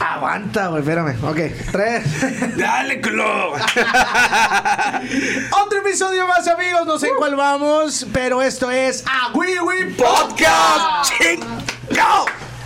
[0.00, 1.16] Aguanta, güey, espérame.
[1.24, 1.38] Ok,
[1.70, 2.04] tres.
[2.56, 3.52] Dale, culo.
[5.64, 6.86] Otro episodio más, amigos.
[6.86, 11.12] No sé en cuál vamos, pero esto es A Wee Wee Podcast.
[11.18, 11.40] Ching.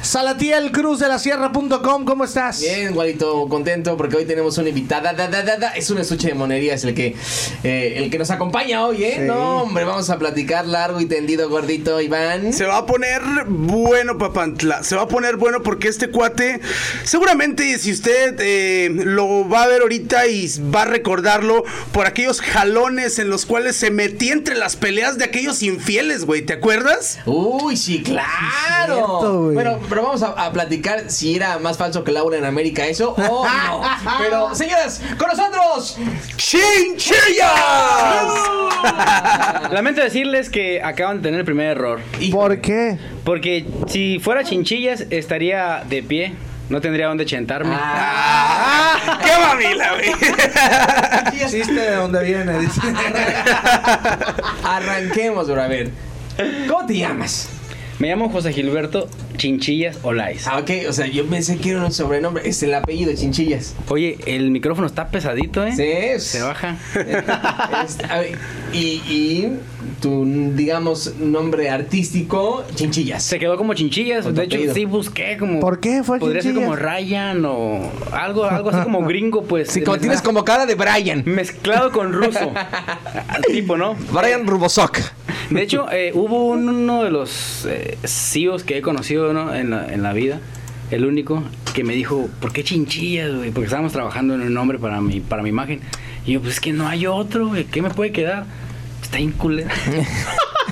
[0.04, 2.60] Salatiel Cruz de la Sierra.com, ¿cómo estás?
[2.60, 5.14] Bien, Guadito, contento porque hoy tenemos una invitada.
[5.14, 5.68] Da, da, da, da.
[5.70, 7.16] Es un estuche de monería, es el que,
[7.62, 9.14] eh, el que nos acompaña hoy, ¿eh?
[9.16, 9.22] Sí.
[9.22, 12.52] No, hombre, vamos a platicar largo y tendido, gordito, Iván.
[12.52, 14.82] Se va a poner bueno, papantla.
[14.82, 16.60] Se va a poner bueno porque este cuate,
[17.04, 22.42] seguramente si usted eh, lo va a ver ahorita y va a recordarlo por aquellos
[22.42, 26.42] jalones en los cuales se metía entre las peleas de aquellos infieles, güey.
[26.42, 27.20] ¿Te acuerdas?
[27.24, 28.94] Uy, sí, claro.
[28.94, 29.54] cierto, güey.
[29.54, 33.12] bueno, pero vamos a, a platicar si era más falso que Laura en América eso
[33.12, 33.82] o no.
[34.18, 35.96] Pero, señoras, con nosotros.
[36.36, 37.52] ¡Chinchillas!
[39.70, 42.00] Lamento decirles que acaban de tener el primer error.
[42.32, 42.98] ¿Por qué?
[43.24, 46.34] Porque si fuera chinchillas, estaría de pie.
[46.70, 47.76] No tendría dónde chentarme.
[47.78, 51.40] Ah, ¡Qué mamila, güey!
[51.40, 52.80] Existe de dónde viene, dice.
[54.64, 55.62] arranquemos, bro.
[55.62, 55.92] A ver.
[56.66, 57.48] ¿Cómo te llamas?
[57.98, 60.46] Me llamo José Gilberto Chinchillas Olais.
[60.46, 62.48] Ah, ok, o sea, yo pensé que era un sobrenombre.
[62.48, 63.74] Es el apellido Chinchillas.
[63.88, 65.72] Oye, el micrófono está pesadito, ¿eh?
[66.18, 66.20] Sí.
[66.26, 66.76] Se baja.
[68.10, 68.36] A ver,
[68.72, 68.78] y,
[69.08, 69.52] y
[70.00, 70.24] tu,
[70.54, 73.22] digamos, nombre artístico, Chinchillas.
[73.22, 74.24] Se quedó como chinchillas.
[74.24, 74.74] Con De hecho, apellido.
[74.74, 75.60] sí busqué como.
[75.60, 76.76] ¿Por qué fue Podría ser como?
[76.76, 79.68] Ryan o algo, algo así como gringo, pues.
[79.70, 81.22] Sí, como tienes como cara de Brian.
[81.26, 82.52] Mezclado con ruso.
[83.52, 83.94] tipo, ¿no?
[84.12, 84.98] Brian Rubosok.
[85.50, 89.54] De hecho, eh, hubo un- uno de los eh, CEOs que he conocido ¿no?
[89.54, 90.40] en, la, en la vida,
[90.90, 91.42] el único,
[91.74, 93.50] que me dijo, ¿por qué chinchillas, güey?
[93.50, 95.80] Porque estábamos trabajando en un nombre para mi, para mi imagen.
[96.26, 97.64] Y yo, pues es que no hay otro, güey.
[97.64, 98.46] ¿Qué me puede quedar?
[99.04, 99.70] Está inculera.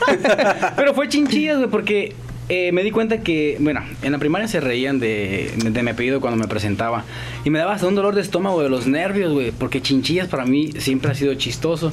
[0.77, 2.15] Pero fue chinchillas, güey, porque
[2.49, 6.21] eh, me di cuenta que, bueno, en la primaria se reían de, de mi apellido
[6.21, 7.05] cuando me presentaba.
[7.45, 10.47] Y me daba hasta un dolor de estómago de los nervios, güey, porque chinchillas para
[10.47, 11.93] mí siempre ha sido chistoso.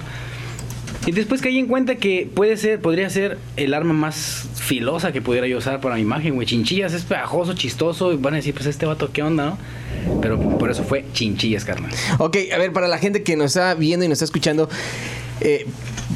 [1.05, 5.21] Y después caí en cuenta que puede ser, podría ser el arma más filosa que
[5.21, 6.47] pudiera yo usar para mi imagen, güey.
[6.47, 9.57] Chinchillas es pegajoso, chistoso, y van a decir, pues este vato, ¿qué onda, no?
[10.21, 11.91] Pero por eso fue chinchillas, carnal.
[12.17, 14.69] Ok, a ver, para la gente que nos está viendo y nos está escuchando,
[15.41, 15.65] eh,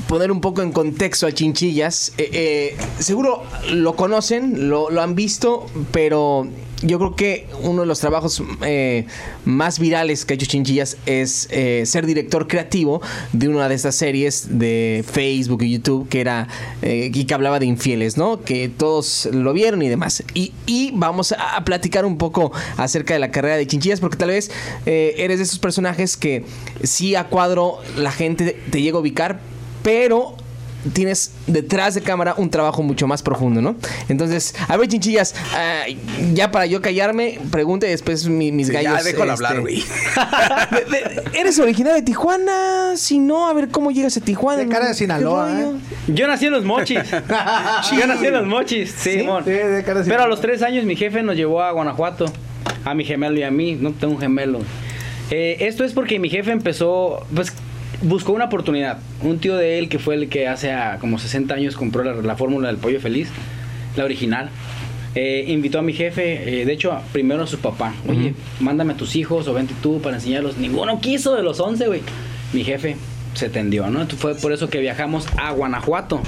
[0.08, 2.14] poner un poco en contexto a Chinchillas.
[2.18, 6.48] eh, eh, seguro lo conocen, lo, lo han visto, pero
[6.82, 9.06] yo creo que uno de los trabajos eh,
[9.46, 11.48] más virales que ha hecho Chinchillas es
[11.86, 13.02] ser director creativo
[13.32, 16.50] de una de estas series de Facebook y YouTube que era
[16.82, 18.42] y que hablaba de infieles, ¿no?
[18.42, 20.24] Que todos lo vieron y demás.
[20.34, 24.30] Y, y vamos a, platicar un poco acerca de la carrera de Chinchillas, porque tal
[24.30, 24.52] vez
[24.86, 26.44] eres de esos personajes que
[26.84, 29.40] sí a cuadro la gente te llega a ubicar,
[29.84, 30.36] pero
[30.92, 33.76] tienes detrás de cámara un trabajo mucho más profundo, ¿no?
[34.10, 35.84] Entonces, a ver, chinchillas, ah,
[36.34, 39.06] ya para yo callarme, pregunte después mi- mis Sí, ya, gallos.
[39.06, 39.82] déjalo este, hablar, güey.
[41.34, 42.94] ¿Eres originario de Tijuana?
[42.96, 44.60] Si no, a ver cómo llegas a Tijuana.
[44.64, 45.52] De cara de ¿Qué Sinaloa?
[45.62, 45.66] ¿eh?
[46.08, 47.00] Yo nací en los mochis.
[47.98, 49.44] Yo nací en los mochis, sí, Simón.
[49.46, 52.26] Sí, de cara de Pero a los tres años mi jefe nos llevó a Guanajuato,
[52.84, 53.76] a mi gemelo y a mí.
[53.80, 54.60] No tengo un gemelo.
[55.32, 57.54] Eh, esto es porque mi jefe empezó, pues
[58.04, 59.00] buscó una oportunidad.
[59.22, 62.14] Un tío de él que fue el que hace a como 60 años compró la,
[62.14, 63.30] la fórmula del pollo feliz,
[63.96, 64.50] la original.
[65.16, 67.94] Eh, invitó a mi jefe, eh, de hecho, primero a su papá.
[68.10, 70.58] Oye, mándame a tus hijos o vente tú para enseñarlos.
[70.58, 72.02] Ninguno quiso de los 11, güey.
[72.52, 72.98] Mi jefe
[73.36, 74.06] se tendió, ¿no?
[74.08, 76.22] Fue por eso que viajamos a Guanajuato.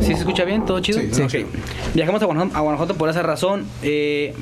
[0.00, 0.64] ¿Sí se escucha bien?
[0.64, 1.00] ¿Todo chido?
[1.00, 1.46] Sí, sí.
[1.94, 3.64] Viajamos a Guanajuato, a Guanajuato por esa razón.
[3.82, 4.32] Eh,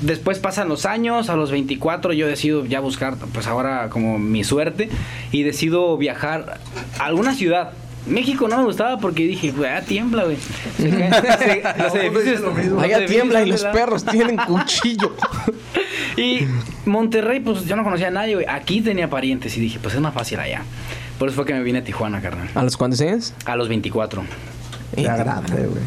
[0.00, 4.44] después pasan los años, a los 24 yo decido ya buscar, pues ahora como mi
[4.44, 4.88] suerte,
[5.32, 6.58] y decido viajar
[6.98, 7.72] a alguna ciudad.
[8.06, 10.38] México no me gustaba porque dije, güey, ah, tiembla, güey.
[11.78, 12.42] Los edificios-
[12.82, 15.14] Allá tiembla y los perros tienen cuchillo.
[16.16, 16.46] Y
[16.86, 18.46] Monterrey, pues yo no conocía a nadie, güey.
[18.48, 20.62] Aquí tenía parientes y dije, pues es más fácil allá.
[21.18, 22.48] Por eso fue que me vine a Tijuana, carnal.
[22.54, 23.34] ¿A los cuántos años?
[23.44, 24.24] A los 24.
[24.96, 25.82] Ya grande, güey.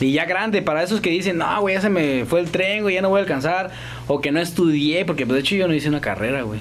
[0.00, 2.82] Y ya grande, para esos que dicen, no, güey, ya se me fue el tren,
[2.82, 3.70] güey, ya no voy a alcanzar.
[4.06, 6.60] O que no estudié, porque pues, de hecho yo no hice una carrera, güey.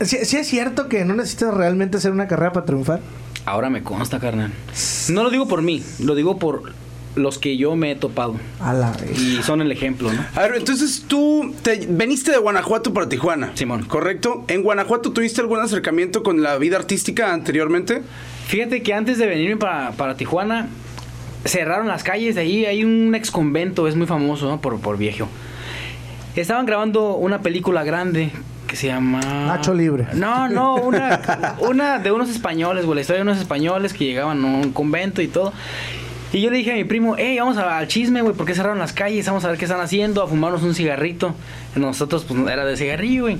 [0.00, 3.00] ¿Sí, sí es cierto que no necesitas realmente hacer una carrera para triunfar?
[3.44, 4.52] Ahora me consta, carnal.
[5.08, 6.72] No lo digo por mí, lo digo por
[7.14, 8.36] los que yo me he topado.
[8.60, 9.20] A la vez.
[9.20, 10.24] Y son el ejemplo, ¿no?
[10.34, 13.52] A ver, entonces tú te, veniste de Guanajuato para Tijuana.
[13.54, 13.84] Simón.
[13.84, 14.44] ¿Correcto?
[14.48, 18.02] ¿En Guanajuato tuviste algún acercamiento con la vida artística anteriormente?
[18.46, 20.68] Fíjate que antes de venirme para, para Tijuana,
[21.44, 22.66] cerraron las calles de ahí.
[22.66, 24.60] Hay un ex convento, es muy famoso, ¿no?
[24.60, 25.28] Por, por viejo.
[26.36, 28.30] Estaban grabando una película grande
[28.66, 29.20] que se llama...
[29.20, 30.06] Nacho Libre.
[30.14, 32.94] No, no, una, una de unos españoles, güey.
[32.94, 35.52] La historia de unos españoles que llegaban a un convento y todo.
[36.32, 38.54] Y yo le dije a mi primo, hey, vamos a- al chisme, güey, ¿por qué
[38.54, 39.26] cerraron las calles?
[39.26, 41.34] Vamos a ver qué están haciendo, a fumarnos un cigarrito.
[41.76, 43.36] Nosotros, pues, era de cigarrillo, güey.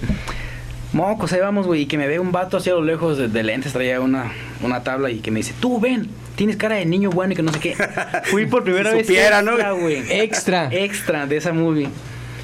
[0.92, 3.42] Mocos, ahí vamos, güey, y que me ve un vato hacia lo lejos de, de
[3.42, 4.30] lentes, traía una,
[4.62, 7.42] una tabla y que me dice, tú ven, tienes cara de niño bueno y que
[7.42, 7.76] no sé qué.
[8.24, 9.52] Fui por primera Si vez supiera, ¿no?
[9.52, 10.02] extra, güey.
[10.10, 10.68] Extra.
[10.72, 11.88] Extra de esa movie.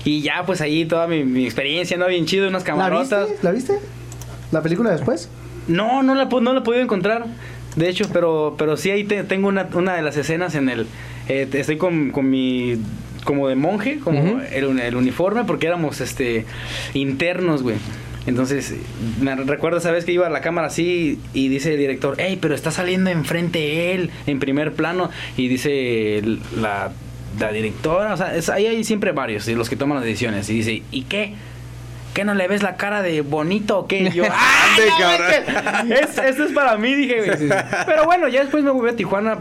[0.04, 2.06] Y ya, pues ahí toda mi, mi experiencia, ¿no?
[2.06, 3.28] Bien chido, unas ¿La camarotas.
[3.28, 3.42] viste?
[3.44, 3.78] ¿La viste?
[4.52, 5.28] ¿La película después?
[5.66, 7.26] No, no la, pu- no la he podido encontrar.
[7.76, 10.86] De hecho, pero, pero sí ahí te- tengo una, una de las escenas en el...
[11.28, 12.78] eh, estoy con, con mi...
[13.24, 16.46] Como de monje, como el, uni- el uniforme, porque éramos este
[16.94, 17.76] internos, güey.
[18.28, 18.74] Entonces,
[19.20, 22.38] me recuerdo esa vez que iba a la cámara así y dice el director, hey,
[22.40, 25.08] pero está saliendo enfrente él, en primer plano.
[25.36, 26.22] Y dice
[26.56, 26.90] la,
[27.40, 30.48] la directora, o sea, es- ahí hay siempre varios, los que toman las decisiones.
[30.50, 31.34] Y dice, ¿y qué?
[32.14, 34.00] ¿Qué no le ves la cara de bonito o qué?
[34.02, 35.84] Y yo, ¡ah!
[35.86, 37.16] No, es esto es para mí, dije.
[37.86, 39.38] Pero bueno, ya después me volví a Tijuana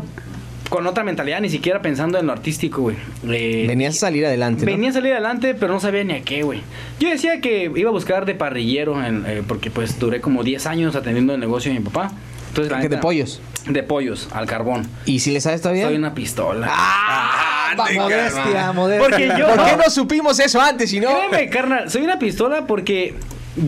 [0.69, 2.95] con otra mentalidad, ni siquiera pensando en lo artístico, güey.
[3.29, 4.71] Eh, Venías a salir adelante, ¿no?
[4.71, 6.61] Venía a salir adelante, pero no sabía ni a qué, güey.
[6.99, 10.65] Yo decía que iba a buscar de parrillero, en- eh, porque pues duré como 10
[10.67, 12.11] años atendiendo el negocio de mi papá.
[12.49, 13.39] Entonces, la de pollos.
[13.67, 14.87] De pollos, al carbón.
[15.05, 15.85] ¿Y si le sabes todavía?
[15.85, 16.67] Soy una pistola.
[16.69, 17.43] ¡Ah!
[17.77, 19.07] Ande, Modestia, modestia.
[19.09, 19.83] Porque yo- ¿Por qué no.
[19.83, 21.09] no supimos eso antes, si no?
[21.29, 23.13] Créeme, carnal, soy una pistola porque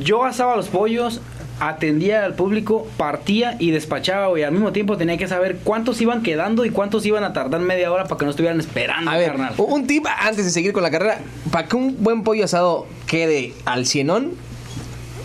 [0.04, 1.22] yo asaba los pollos,
[1.60, 4.44] atendía al público, partía y despachaba, güey.
[4.44, 7.92] Al mismo tiempo tenía que saber cuántos iban quedando y cuántos iban a tardar media
[7.92, 9.54] hora para que no estuvieran esperando, A ver, carnal.
[9.58, 11.20] un tip antes de seguir con la carrera.
[11.52, 14.32] Para que un buen pollo asado quede al cienón,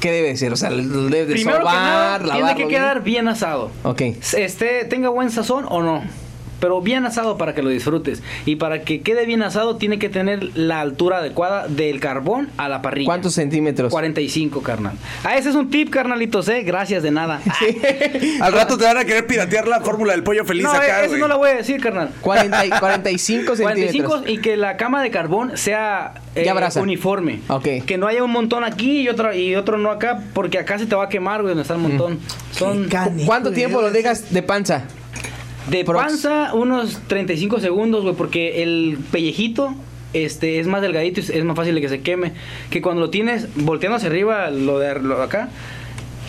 [0.01, 0.53] ¿qué debe ser?
[0.53, 2.69] O sea, lo debe de Primero que nada, sobar, tiene que bien.
[2.69, 3.71] quedar bien asado.
[3.85, 4.03] Ok.
[4.37, 6.03] Este, tenga buen sazón o no.
[6.61, 8.23] Pero bien asado para que lo disfrutes.
[8.47, 12.69] Y para que quede bien asado, tiene que tener la altura adecuada del carbón a
[12.69, 13.07] la parrilla.
[13.07, 13.91] ¿Cuántos centímetros?
[13.91, 14.95] 45, carnal.
[15.25, 16.63] Ah, ese es un tip, carnalitos, ¿eh?
[16.63, 17.41] Gracias de nada.
[18.41, 21.11] Al rato te van a querer piratear la fórmula del pollo feliz no, acá, eso
[21.11, 21.21] güey.
[21.21, 22.11] no lo voy a decir, carnal.
[22.21, 24.07] 40 y- 45 centímetros.
[24.07, 27.41] 45 y que la cama de carbón sea eh, uniforme.
[27.49, 27.69] Ok.
[27.87, 30.87] Que no haya un montón aquí y otro, y otro no acá, porque acá se
[30.87, 32.19] te va a quemar, güey, donde está el montón.
[32.53, 34.85] Son Canijo, ¿Cuánto tiempo lo dejas de panza?
[35.71, 36.05] De Prox.
[36.05, 39.75] panza unos 35 segundos, güey, porque el pellejito
[40.13, 42.33] este es más delgadito y es más fácil de que se queme.
[42.71, 45.49] Que cuando lo tienes volteando hacia arriba, lo de, lo de acá,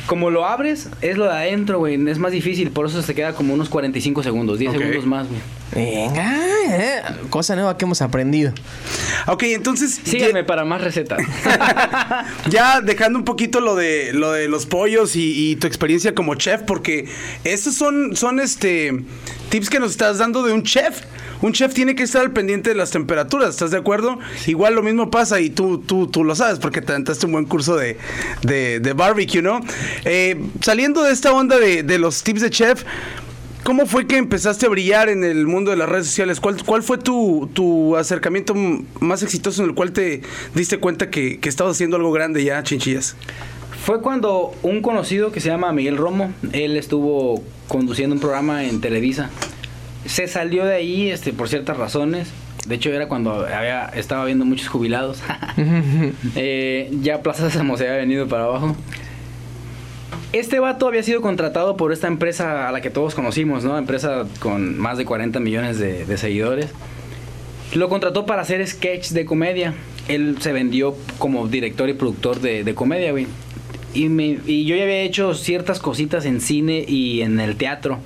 [0.08, 1.96] como lo abres, es lo de adentro, güey.
[2.10, 4.78] Es más difícil, por eso se queda como unos 45 segundos, 10 Ok.
[4.80, 5.40] segundos más, güey.
[5.76, 6.38] Venga,
[6.70, 8.54] eh, cosa nueva que hemos aprendido.
[9.28, 10.00] Ok, entonces.
[10.04, 11.20] Síganme para más recetas.
[12.50, 16.36] Ya dejando un poquito lo de lo de los pollos y, y tu experiencia como
[16.36, 17.08] chef, porque
[17.44, 19.04] esos son, son este
[19.50, 21.02] tips que nos estás dando de un chef.
[21.42, 24.20] Un chef tiene que estar al pendiente de las temperaturas, ¿estás de acuerdo?
[24.48, 27.46] Igual lo mismo pasa y tú, tú, tú lo sabes porque te aventaste un buen
[27.46, 27.98] curso de,
[28.42, 29.60] de, de barbecue, ¿no?
[30.06, 32.84] Eh, saliendo de esta onda de, de los tips de chef,
[33.66, 36.40] ¿Cómo fue que empezaste a brillar en el mundo de las redes sociales?
[36.40, 38.54] ¿Cuál, cuál fue tu, tu acercamiento
[39.00, 40.22] más exitoso en el cual te
[40.54, 43.16] diste cuenta que, que estabas haciendo algo grande ya, chinchillas?
[43.84, 48.82] Fue cuando un conocido que se llama Miguel Romo, él estuvo conduciendo un programa en
[48.82, 49.32] Televisa.
[50.06, 52.28] Se salió de ahí este, por ciertas razones.
[52.68, 55.24] De hecho, era cuando había, estaba viendo muchos jubilados.
[56.36, 58.76] Eh, ya Plaza Sésamo se había venido para abajo.
[60.34, 63.78] Este vato había sido contratado por esta empresa a la que todos conocimos, ¿no?
[63.78, 66.68] Empresa con más de 40 millones de, seguidores.
[67.74, 69.74] Lo contrató para hacer sketch de comedia.
[70.08, 73.28] Él se vendió como director y productor de, comedia, güey.
[73.94, 78.00] Y, y yo ya había hecho ciertas cositas en cine y en el teatro.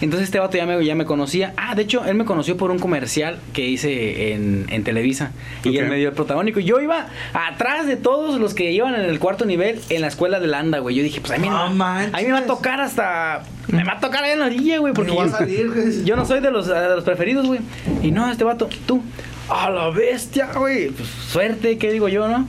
[0.00, 1.54] Entonces este vato ya me, ya me conocía.
[1.56, 5.32] Ah, de hecho, él me conoció por un comercial que hice en, en Televisa.
[5.64, 6.60] Y él me dio el protagónico.
[6.60, 10.38] Yo iba atrás de todos los que iban en el cuarto nivel en la escuela
[10.40, 10.94] de Landa, güey.
[10.96, 13.42] Yo dije, pues a mí, No a mí me va a tocar hasta...
[13.68, 14.92] Me va a tocar allá en la orilla, güey.
[14.92, 15.72] Porque yo, salir,
[16.04, 17.60] yo no soy de los, de los preferidos, güey.
[18.02, 19.02] Y no, este vato, tú,
[19.48, 20.90] a la bestia, güey.
[20.90, 22.46] Pues, suerte, ¿qué digo yo, no?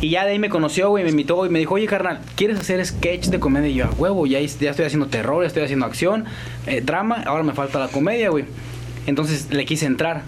[0.00, 2.60] Y ya de ahí me conoció, güey, me invitó y me dijo, oye, carnal, ¿quieres
[2.60, 3.68] hacer sketch de comedia?
[3.68, 6.24] Y yo, a huevo, ya, ya estoy haciendo terror, ya estoy haciendo acción,
[6.66, 8.44] eh, drama, ahora me falta la comedia, güey.
[9.06, 10.22] Entonces le quise entrar.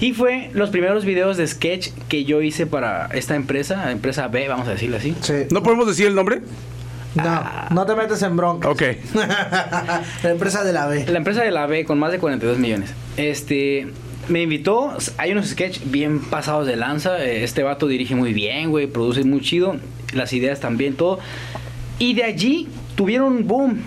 [0.00, 4.46] Y fue los primeros videos de sketch que yo hice para esta empresa, empresa B,
[4.48, 5.16] vamos a decirle así.
[5.22, 5.46] Sí.
[5.50, 6.42] ¿No podemos decir el nombre?
[7.14, 8.68] No, no te metes en bronca.
[8.68, 8.82] Ok.
[9.14, 11.06] la empresa de la B.
[11.06, 12.92] La empresa de la B con más de 42 millones.
[13.16, 13.88] Este.
[14.28, 17.22] Me invitó, hay unos sketches bien pasados de lanza.
[17.24, 19.76] eh, Este vato dirige muy bien, güey, produce muy chido.
[20.12, 21.18] Las ideas también, todo.
[21.98, 23.78] Y de allí tuvieron boom.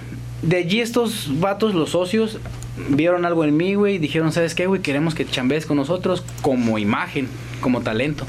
[0.41, 2.39] De allí estos vatos, los socios,
[2.89, 3.95] vieron algo en mí, güey.
[3.95, 4.81] y Dijeron, ¿sabes qué, güey?
[4.81, 7.27] Queremos que chambees con nosotros como imagen,
[7.59, 8.25] como talento.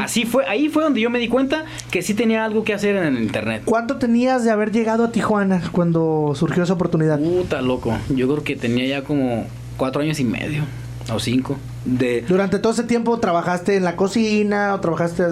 [0.00, 2.96] Así fue, ahí fue donde yo me di cuenta que sí tenía algo que hacer
[2.96, 3.62] en el internet.
[3.64, 7.20] ¿Cuánto tenías de haber llegado a Tijuana cuando surgió esa oportunidad?
[7.20, 7.96] Puta loco.
[8.08, 10.64] Yo creo que tenía ya como cuatro años y medio
[11.12, 11.58] o cinco.
[11.84, 15.24] De, Durante todo ese tiempo trabajaste en la cocina o trabajaste,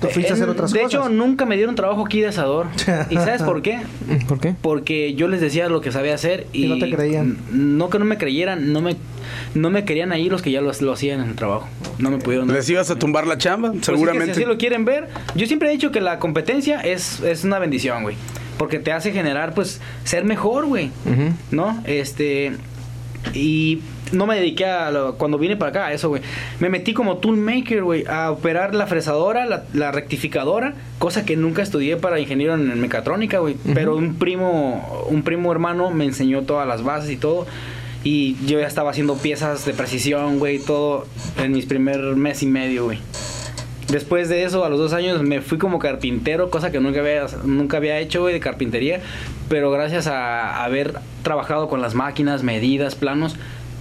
[0.00, 1.00] te fuiste a hacer Eh, otras de cosas.
[1.00, 2.66] hecho, nunca me dieron trabajo aquí de asador.
[3.10, 3.80] ¿Y sabes por qué?
[4.28, 4.54] ¿Por qué?
[4.60, 7.38] Porque yo les decía lo que sabía hacer y, Y no te creían.
[7.52, 8.96] No que no me creyeran, no me,
[9.54, 11.68] no me querían ahí los que ya lo, lo hacían en el trabajo.
[11.98, 12.52] No me pudieron.
[12.52, 13.68] ¿Les ibas a tumbar la chamba?
[13.70, 14.34] Pues sí que Seguramente.
[14.34, 17.58] si así lo quieren ver, yo siempre he dicho que la competencia es, es una
[17.58, 18.16] bendición, güey.
[18.58, 20.90] Porque te hace generar, pues, ser mejor, güey.
[21.50, 21.82] ¿No?
[21.86, 22.52] Este.
[23.32, 23.80] Y
[24.12, 24.90] no me dediqué a.
[24.90, 26.22] lo- cuando vine para acá, a eso, güey.
[26.60, 31.62] Me metí como toolmaker, güey, a operar la fresadora, la, la rectificadora, cosa que nunca
[31.62, 33.56] estudié para ingeniero en, en mecatrónica, güey.
[33.74, 37.46] Pero un primo, un primo hermano me enseñó todas las bases y todo.
[38.04, 41.06] Y yo ya estaba haciendo piezas de precisión, güey, todo
[41.42, 42.98] en mis primer mes y medio, güey.
[43.88, 47.26] Después de eso, a los dos años, me fui como carpintero, cosa que nunca había,
[47.44, 49.00] nunca había hecho, güey, de carpintería.
[49.48, 53.36] Pero gracias a haber trabajado con las máquinas, medidas, planos,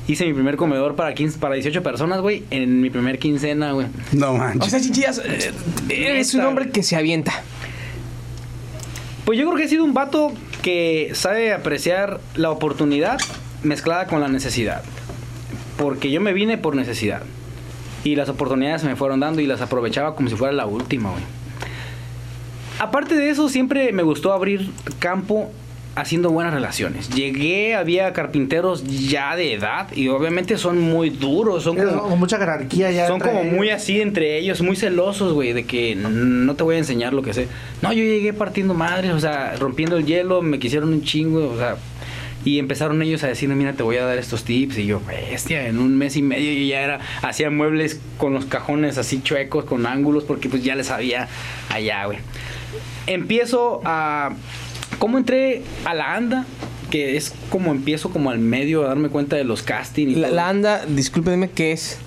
[0.07, 3.87] hice mi primer comedor para 15, para 18 personas, güey, en mi primer quincena, güey.
[4.11, 4.71] No O manches.
[4.71, 5.51] sea, Chinchillas, eh,
[5.89, 7.31] eres un hombre que se avienta.
[9.25, 13.17] Pues yo creo que he sido un vato que sabe apreciar la oportunidad
[13.63, 14.83] mezclada con la necesidad.
[15.77, 17.21] Porque yo me vine por necesidad.
[18.03, 21.11] Y las oportunidades se me fueron dando y las aprovechaba como si fuera la última,
[21.11, 21.23] güey.
[22.79, 24.69] Aparte de eso, siempre me gustó abrir
[24.99, 25.51] campo
[25.95, 27.09] haciendo buenas relaciones.
[27.09, 32.37] Llegué, había carpinteros ya de edad y obviamente son muy duros, son como, como mucha
[32.37, 33.07] jerarquía ya.
[33.07, 36.77] son como muy así entre ellos, muy celosos, güey, de que no te voy a
[36.79, 37.47] enseñar lo que sé.
[37.81, 41.57] No, yo llegué partiendo madres, o sea, rompiendo el hielo, me quisieron un chingo, o
[41.57, 41.75] sea,
[42.45, 44.77] y empezaron ellos a decirme, mira, te voy a dar estos tips.
[44.79, 48.45] Y yo, bestia, en un mes y medio yo ya era, hacía muebles con los
[48.45, 51.29] cajones así chuecos, con ángulos, porque pues ya les sabía
[51.69, 52.19] allá, güey.
[53.07, 54.31] Empiezo a...
[54.99, 56.45] ¿Cómo entré a la ANDA?
[56.89, 60.11] Que es como empiezo como al medio a darme cuenta de los castings.
[60.13, 61.97] y La, la anda, discúlpenme, ¿qué es?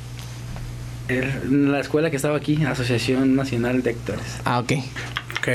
[1.08, 4.38] En la escuela que estaba aquí, Asociación Nacional de Actores.
[4.44, 4.72] Ah, ok.
[5.38, 5.48] Ok.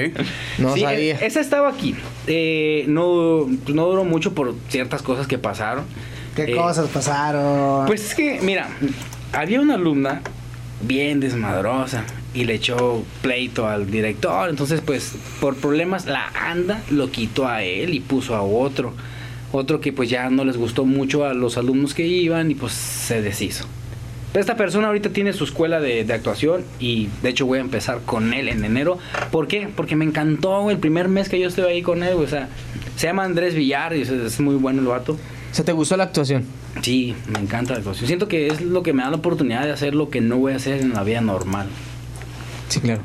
[0.60, 1.16] No Sí, sabía.
[1.20, 1.96] e- esa estaba aquí.
[2.28, 5.84] Eh, no, pues, no duró mucho por ciertas cosas que pasaron.
[6.36, 7.86] ¿Qué Eh, cosas pasaron?
[7.88, 8.70] Pues es que, mira,
[9.34, 10.22] había una alumna
[10.82, 14.50] bien desmadrosa y le echó pleito al director.
[14.50, 18.94] Entonces, pues, por problemas, la anda lo quitó a él y puso a otro.
[19.52, 22.72] Otro que pues ya no les gustó mucho a los alumnos que iban y pues
[22.72, 23.66] se deshizo.
[24.34, 28.00] Esta persona ahorita tiene su escuela de, de actuación y de hecho voy a empezar
[28.06, 28.98] con él en enero.
[29.30, 29.68] ¿Por qué?
[29.76, 32.14] Porque me encantó el primer mes que yo estuve ahí con él.
[32.14, 32.48] O sea,
[32.96, 35.14] se llama Andrés Villar y es, muy bueno el vato.
[35.14, 36.46] O sea, ¿te gustó la actuación?
[36.82, 38.08] Sí, me encanta la actuación.
[38.08, 40.54] Siento que es lo que me da la oportunidad de hacer lo que no voy
[40.54, 41.68] a hacer en la vida normal.
[42.72, 43.02] Sí, claro.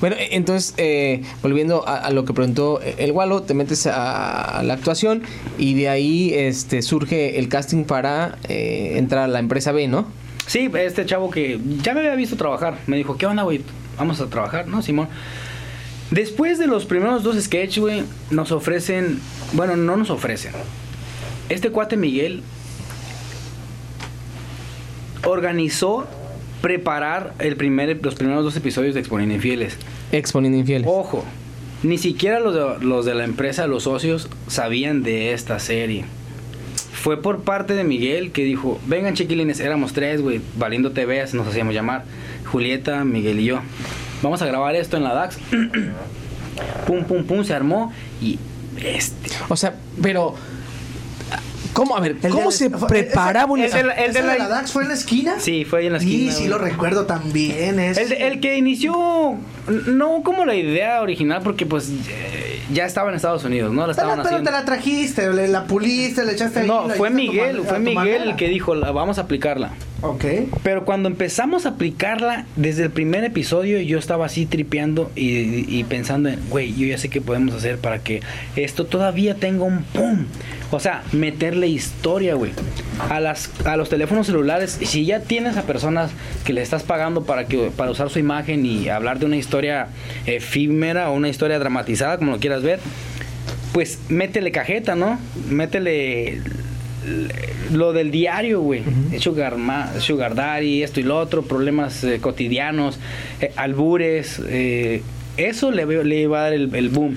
[0.00, 4.62] Bueno, e- entonces, eh, volviendo a, lo que preguntó el Walo, te metes a, a
[4.62, 5.22] la actuación
[5.58, 10.06] y de ahí este, surge el casting para eh, entrar a la empresa B, ¿no?
[10.46, 13.60] Sí, este chavo que ya me había visto trabajar, me dijo, ¿qué onda, güey?
[13.98, 15.08] Vamos a trabajar, ¿no, Simón?
[16.10, 19.20] Después de los primeros dos sketches, güey, nos ofrecen,
[19.52, 20.52] bueno, no nos ofrecen.
[21.50, 22.42] Este cuate Miguel
[25.24, 26.06] organizó
[26.62, 29.76] preparar el primer, los primeros dos episodios de Exponiendo Infieles.
[30.12, 30.88] Exponiendo infieles.
[30.90, 31.24] Ojo,
[31.82, 36.04] ni siquiera los de, los de la empresa, los socios, sabían de esta serie.
[36.92, 41.36] Fue por parte de Miguel que dijo, vengan chiquilines, éramos tres, güey, Valiendo TV, así
[41.36, 42.04] nos hacíamos llamar.
[42.46, 43.60] Julieta, Miguel y yo.
[44.22, 45.38] Vamos a grabar esto en la DAX.
[46.86, 48.38] pum, pum, pum, se armó y
[48.76, 49.30] este...
[49.48, 50.34] O sea, pero.
[51.72, 51.96] ¿Cómo?
[51.96, 53.60] A ver, El ¿cómo de- se fue- preparaba un.
[53.60, 55.34] ese- el de- ¿Ese de la- la DAX fue en la esquina?
[55.38, 56.32] Sí, fue ahí en la Sí, esquina.
[56.32, 56.48] sí güey.
[56.50, 57.80] lo recuerdo también.
[57.80, 57.96] Es...
[57.98, 59.36] El, el que inició,
[59.86, 61.90] no como la idea original, porque pues
[62.72, 63.86] ya estaba en Estados Unidos, ¿no?
[63.86, 64.50] La estaban pero haciendo.
[64.50, 68.36] te la trajiste, le- la puliste, le echaste ahí, No, fue Miguel, fue Miguel el
[68.36, 69.70] que dijo, "La- vamos a aplicarla.
[70.02, 70.24] Ok.
[70.64, 76.28] Pero cuando empezamos a aplicarla, desde el primer episodio yo estaba así tripeando y, pensando
[76.28, 78.20] en, güey, yo ya sé qué podemos hacer para que
[78.56, 80.26] esto todavía tenga un pum.
[80.72, 82.50] O sea, meterle historia, güey.
[83.10, 86.10] A, las, a los teléfonos celulares, si ya tienes a personas
[86.44, 89.88] que le estás pagando para, que, para usar su imagen y hablar de una historia
[90.26, 92.80] efímera o una historia dramatizada, como lo quieras ver,
[93.72, 95.18] pues métele cajeta, ¿no?
[95.48, 96.40] Métele
[97.72, 98.82] lo del diario, güey.
[99.18, 102.98] sugar, ma- sugar daddy, esto y lo otro, problemas eh, cotidianos,
[103.40, 104.40] eh, albures.
[104.46, 105.02] eh,
[105.36, 107.16] eso le, iba a dar el, el boom.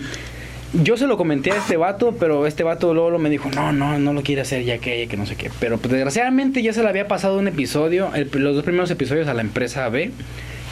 [0.83, 3.71] Yo se lo comenté a este vato, pero este vato luego lo me dijo, no,
[3.71, 5.49] no, no lo quiere hacer ya que, que no sé qué.
[5.59, 9.27] Pero pues, desgraciadamente ya se le había pasado un episodio, el- los dos primeros episodios
[9.27, 10.11] a la empresa B.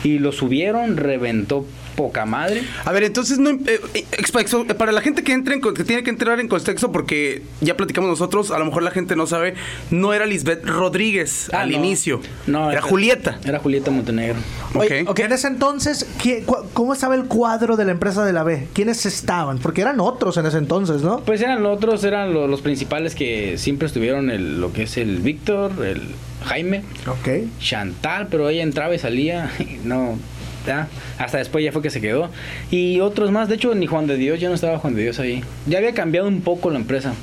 [0.04, 1.66] Y lo subieron, reventó
[1.96, 2.64] poca madre.
[2.86, 6.04] A ver, entonces no, eh, eh, eh, para la gente que entre en que tiene
[6.04, 9.56] que entrar en contexto porque ya platicamos nosotros, a lo mejor la gente no sabe,
[9.92, 11.78] no era Lisbeth Rodríguez Ah, al no.
[11.78, 12.22] inicio.
[12.48, 13.40] No, era esa- Julieta.
[13.46, 14.36] Era Julieta Montenegro.
[14.76, 15.20] Oye, Ok.
[15.20, 18.68] En ese entonces, ¿qué- cu- ¿cómo estaba el cuadro de la empresa de la B?
[18.74, 19.60] ¿Quiénes estaban?
[19.60, 21.20] Porque eran otros en ese entonces, ¿no?
[21.22, 25.18] Pues eran otros, eran lo- los, principales que siempre estuvieron, el, lo que es el
[25.20, 26.02] Víctor, el
[26.46, 27.48] Jaime, Ok.
[27.60, 30.18] Chantal, pero ella entraba y salía, y no,
[30.66, 32.30] ya, hasta después ya fue que se quedó.
[32.72, 35.20] Y otros más, de hecho ni Juan de Dios, ya no estaba Juan de Dios
[35.20, 35.44] ahí.
[35.68, 37.14] Ya había cambiado un poco la empresa.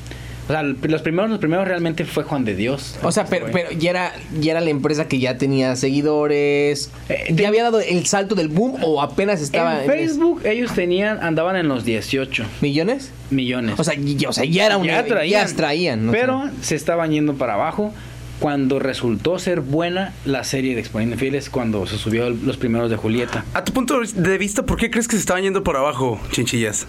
[0.50, 2.98] O sea, los primeros, los primeros realmente fue Juan de Dios.
[3.04, 3.46] O sea, pero,
[3.78, 6.90] ya era ya era la empresa que ya tenía seguidores.
[7.08, 11.22] Eh, ¿Ya había dado el salto del boom o apenas estaba en Facebook ellos tenían,
[11.22, 13.12] andaban en los 18 millones?
[13.30, 13.78] millones.
[13.78, 16.10] O sea, ya, o sea, ya era una ya traían, ya traían, ¿no?
[16.12, 17.92] pero se estaban yendo para abajo
[18.40, 22.90] cuando resultó ser buena la serie de Exponiendo Fieles cuando se subió el- los primeros
[22.90, 23.44] de Julieta.
[23.54, 26.86] A tu punto de vista, ¿por qué crees que se estaban yendo por abajo, chinchillas?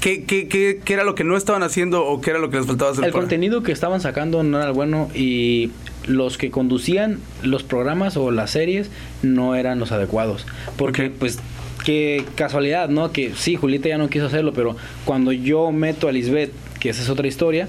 [0.00, 2.58] ¿Qué, qué, qué, qué era lo que no estaban haciendo o qué era lo que
[2.58, 3.04] les faltaba hacer?
[3.04, 5.70] El para- contenido que estaban sacando no era bueno y
[6.06, 8.90] los que conducían los programas o las series
[9.22, 10.46] no eran los adecuados.
[10.76, 11.12] Porque, Ok.
[11.18, 11.38] pues,
[11.84, 13.10] qué casualidad, ¿no?
[13.10, 17.02] Que sí, Julieta ya no quiso hacerlo, pero cuando yo meto a Lisbeth, que esa
[17.02, 17.68] es otra historia,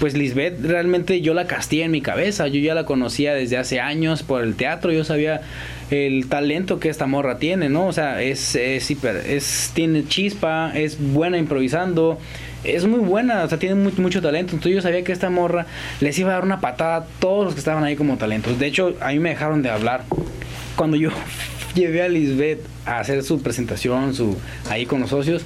[0.00, 2.46] pues Lisbeth realmente yo la casté en mi cabeza.
[2.48, 4.92] Yo ya la conocía desde hace años por el teatro.
[4.92, 5.40] Yo sabía
[5.90, 7.86] el talento que esta morra tiene, ¿no?
[7.86, 12.18] O sea, es, es hiper, es, tiene chispa, es buena improvisando,
[12.62, 14.52] es muy buena, o sea, tiene mu- mucho talento.
[14.54, 15.66] Entonces yo sabía que esta morra
[16.00, 18.58] les iba a dar una patada a todos los que estaban ahí como talentos.
[18.58, 20.04] De hecho, a mí me dejaron de hablar.
[20.76, 21.10] Cuando yo
[21.74, 24.36] llevé a Lisbeth a hacer su presentación, su
[24.70, 25.42] ahí con los socios,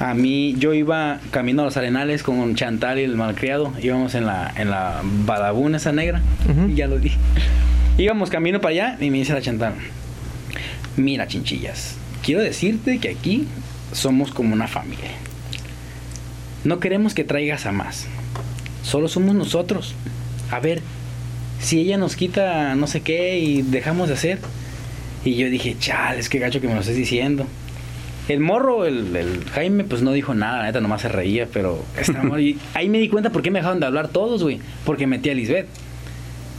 [0.00, 3.72] a mí, yo iba camino a los arenales con Chantal y el malcriado.
[3.80, 6.20] Íbamos en la, en la badabuna esa negra.
[6.74, 7.16] Ya lo dije.
[7.96, 9.74] Íbamos camino para allá y me dice la Chantal:
[10.96, 13.46] Mira, chinchillas, quiero decirte que aquí
[13.92, 15.10] somos como una familia.
[16.64, 18.06] No queremos que traigas a más.
[18.82, 19.94] Solo somos nosotros.
[20.50, 20.82] A ver,
[21.60, 24.38] si ella nos quita no sé qué y dejamos de hacer.
[25.24, 27.46] Y yo dije, chale, es que gacho que me lo estés diciendo.
[28.28, 31.84] El morro, el, el Jaime, pues no dijo nada, la neta, nomás se reía, pero
[32.38, 34.60] y ahí me di cuenta por qué me dejaron de hablar todos, güey.
[34.86, 35.66] Porque metí a Lisbeth.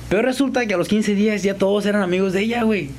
[0.10, 2.90] Pero resulta que a los 15 días ya todos eran amigos de ella, güey.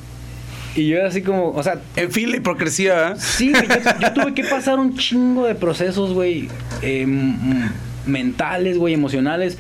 [0.75, 3.11] Y yo era así como, o sea, En fin, la hipocresía.
[3.13, 3.15] ¿eh?
[3.19, 6.49] Sí, güey, yo, yo tuve que pasar un chingo de procesos, güey,
[6.83, 7.71] eh, m-
[8.07, 9.57] mentales, güey, emocionales.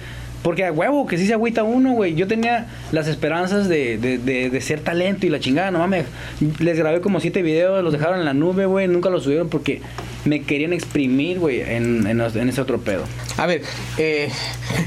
[0.47, 2.15] Porque a huevo, que sí se agüita uno, güey.
[2.15, 6.07] Yo tenía las esperanzas de, de, de- ser talento y la chingada, no mames.
[6.61, 8.87] Les grabé como siete videos, los dejaron en la nube, güey.
[8.87, 9.83] Nunca los subieron porque
[10.25, 13.03] me querían exprimir, güey, en, en, ese otro pedo.
[13.39, 13.63] A ver,
[13.99, 14.29] eh,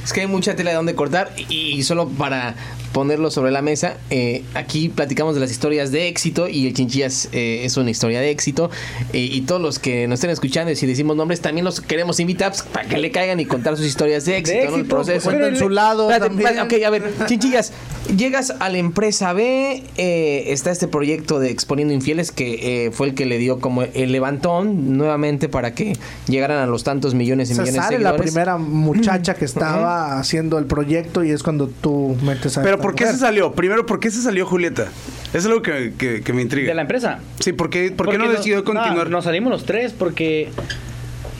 [0.01, 2.55] es que hay mucha tela de donde cortar y solo para
[2.93, 7.29] ponerlo sobre la mesa, eh, aquí platicamos de las historias de éxito y el Chinchillas
[7.31, 8.69] eh, es una historia de éxito
[9.13, 12.19] eh, y todos los que nos estén escuchando y si decimos nombres también los queremos
[12.19, 14.63] invitar pues, para que le caigan y contar sus historias de éxito, ¿no?
[14.63, 15.29] El éxito, proceso.
[15.29, 16.47] pues, Cuenten su lado Espérate, también.
[16.49, 17.73] espérate, ok, a ver, Chinchillas,
[18.15, 23.07] llegas a la empresa B, eh, está este proyecto de Exponiendo Infieles que eh, fue
[23.07, 25.97] el que le dio como el levantón nuevamente para que
[26.27, 28.21] llegaran a los tantos millones y millones de sale la seguidores.
[28.31, 32.95] primera muchacha que estaba haciendo el proyecto y es cuando tú metes a Pero ¿por
[32.95, 33.15] qué mujer.
[33.15, 33.51] se salió?
[33.53, 34.87] Primero, ¿por qué se salió Julieta?
[35.33, 36.69] Es algo que, que- que me intriga.
[36.69, 37.19] De la empresa.
[37.39, 39.05] Sí, ¿por qué, por qué no decidió continuar?
[39.05, 40.49] no, nos salimos los tres porque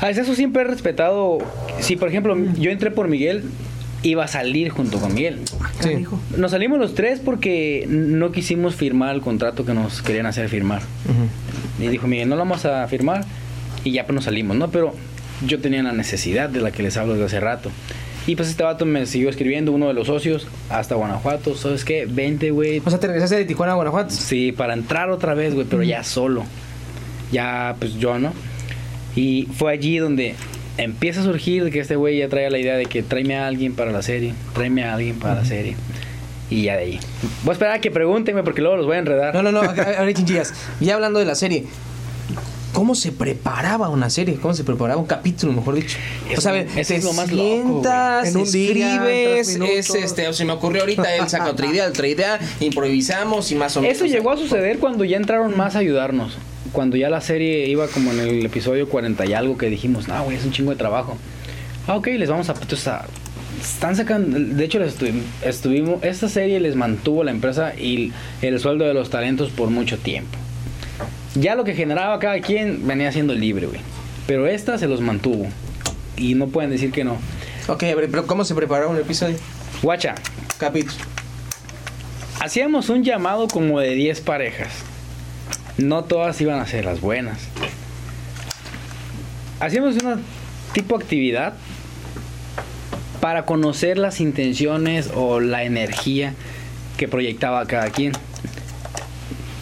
[0.02, 1.40] a eso siempre he respetado.
[1.80, 3.44] Si, por ejemplo, yo entré por Miguel,
[4.04, 5.40] iba a salir junto con Miguel.
[5.82, 5.90] Sí.
[5.90, 6.20] Canijo.
[6.38, 10.82] Nos salimos los tres porque no quisimos firmar el contrato que nos querían hacer firmar.
[11.80, 13.26] Y dijo Miguel, no lo vamos a firmar
[13.84, 14.70] y ya pues nos salimos, ¿no?
[14.70, 14.94] Pero
[15.46, 17.72] yo tenía la necesidad de la que les hablo desde hace rato.
[18.30, 21.56] Y pues este vato me siguió escribiendo, uno de los socios, hasta Guanajuato.
[21.56, 22.06] ¿Sabes qué?
[22.08, 22.80] Vente, güey.
[22.86, 24.12] O sea, te regresaste de Tijuana a Guanajuato.
[24.14, 26.44] Sí, para entrar otra vez, güey, pero ya solo.
[27.32, 28.32] Ya, pues yo, ¿no?
[29.16, 30.36] Y fue allí donde
[30.78, 33.48] empieza a surgir de que este güey ya traía la idea de que tráeme a
[33.48, 35.76] alguien para la serie, tráeme a alguien para la serie.
[36.52, 37.00] Y ya de ahí.
[37.44, 39.34] Voy a esperar a que pregunten, güey, porque luego los voy a enredar.
[39.34, 40.54] No, no, no, a a- a ver, chinchillas.
[40.80, 41.66] Ya hablando de la serie,
[42.80, 44.36] ¿cómo se preparaba una serie?
[44.36, 45.98] ¿Cómo se preparaba un capítulo, mejor dicho?
[46.30, 48.30] Eso- o sea, eso te es lo más loco, sientas, güey.
[48.32, 49.76] En un día, en escribes, minutos.
[49.76, 53.56] es este, o se me ocurrió ahorita, él saca otra idea, otra idea, improvisamos y
[53.56, 53.98] más o menos.
[53.98, 56.38] Eso llegó a suceder cuando ya entraron más a ayudarnos.
[56.72, 60.24] Cuando ya la serie iba como en el episodio 40 y algo que dijimos, no,
[60.24, 61.18] güey, es un chingo de trabajo.
[61.86, 62.54] Ah, ok, les vamos a...
[62.54, 63.06] Entonces, a-
[63.62, 64.40] están sacando...
[64.40, 65.12] De hecho, les estu-
[65.44, 66.02] estuvimos...
[66.04, 70.38] Esta serie les mantuvo la empresa y el sueldo de los talentos por mucho tiempo.
[71.36, 73.82] Ya lo que generaba cada quien venía siendo libre, güey.
[74.28, 75.48] Pero esta se los mantuvo.
[76.18, 77.18] Y no pueden decir que no.
[77.68, 79.38] Ok, pero ¿cómo se preparaba un episodio?
[79.82, 80.16] Guacha,
[80.58, 80.98] Capítulo.
[82.40, 84.70] hacíamos un llamado como de 10 parejas.
[85.78, 87.40] no todas iban a ser las buenas.
[89.60, 90.20] Hacíamos una
[90.74, 91.54] tipo actividad
[93.22, 96.34] para conocer las intenciones o la energía
[96.98, 98.14] que proyectaba cada quien.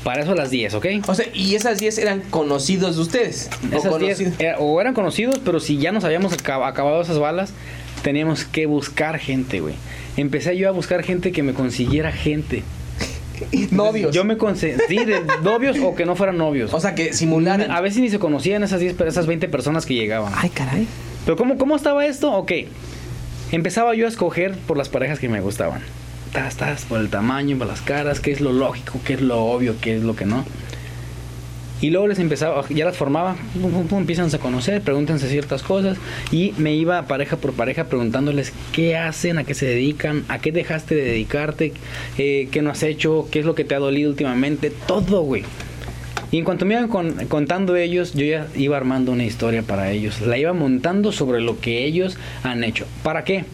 [0.07, 0.85] Para eso las 10, ¿ok?
[1.05, 3.49] O sea, y esas 10 eran conocidos de ustedes.
[3.61, 4.33] ¿O Esas 10 conocidos?
[4.39, 7.51] era- o eran conocidos, pero si ya nos habíamos acab- acabado esas balas,
[8.03, 9.73] teníamos que buscar gente, güey.
[10.15, 12.63] Empecé yo a buscar gente que me consiguiera gente.
[13.71, 14.15] Novios.
[14.15, 16.73] Yo me conseguí, sí, de novios o que no fueran novios.
[16.73, 17.69] O sea, que simularan.
[17.69, 20.31] a veces ni se conocían esas 10, pero esas 20 personas que llegaban.
[20.37, 20.87] Ay, caray.
[21.25, 22.31] Pero ¿cómo, ¿cómo estaba esto?
[22.33, 22.53] Ok.
[23.51, 25.81] Empezaba yo a escoger por las parejas que me gustaban.
[26.31, 29.43] Tas, tas, por el tamaño, por las caras, qué es lo lógico, qué es lo
[29.45, 30.45] obvio, qué es lo que no.
[31.79, 33.35] Y luego les empezaba, ya las formaba,
[33.91, 35.97] empiezan a conocer, pregúntense ciertas cosas.
[36.31, 40.51] Y me iba pareja por pareja preguntándoles qué hacen, a qué se dedican, a qué
[40.51, 41.73] dejaste de dedicarte,
[42.17, 45.43] eh, qué no has hecho, qué es lo que te ha dolido últimamente, todo, güey.
[46.31, 49.91] Y en cuanto me iban con- contando ellos, yo ya iba armando una historia para
[49.91, 50.19] ellos.
[50.21, 52.85] La iba montando sobre lo que ellos han hecho.
[53.03, 53.45] ¿Para qué?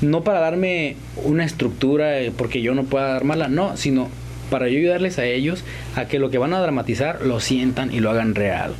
[0.00, 4.08] No para darme una estructura eh, porque yo no pueda armarla, no, sino
[4.50, 8.00] para yo ayudarles a ellos a que lo que van a dramatizar lo sientan y
[8.00, 8.74] lo hagan real.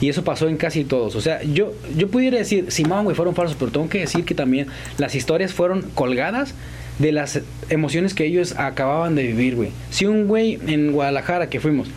[0.00, 1.14] Y eso pasó en casi todos.
[1.14, 4.34] O sea, yo, yo pudiera decir, Simón, güey, fueron falsos, pero tengo que decir que
[4.34, 6.54] también las historias fueron colgadas
[6.98, 9.70] de las emociones que ellos acababan de vivir, güey.
[9.90, 11.88] Si un güey en Guadalajara que fuimos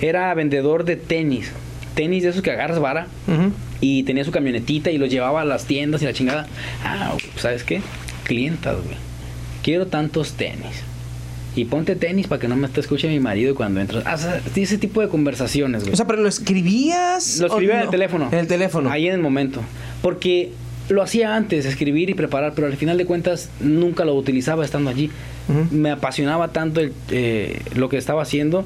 [0.00, 1.50] era vendedor de tenis,
[1.94, 3.06] tenis de esos que agarras vara,
[3.80, 6.46] y tenía su camionetita y los llevaba a las tiendas y la chingada.
[6.84, 7.80] Ah, ¿sabes qué?
[8.24, 8.96] Clientas, güey.
[9.62, 10.82] Quiero tantos tenis.
[11.56, 14.04] Y ponte tenis para que no me te escuche mi marido cuando entras.
[14.06, 15.92] Ah, o sea, ese tipo de conversaciones, güey.
[15.92, 17.38] O sea, pero lo escribías.
[17.38, 18.28] Lo escribía en el teléfono.
[18.32, 18.90] En el teléfono.
[18.90, 19.60] Ahí en el momento.
[20.02, 20.52] Porque
[20.88, 24.90] lo hacía antes, escribir y preparar, pero al final de cuentas nunca lo utilizaba estando
[24.90, 25.10] allí.
[25.70, 28.64] Me apasionaba tanto el, eh, lo que estaba haciendo,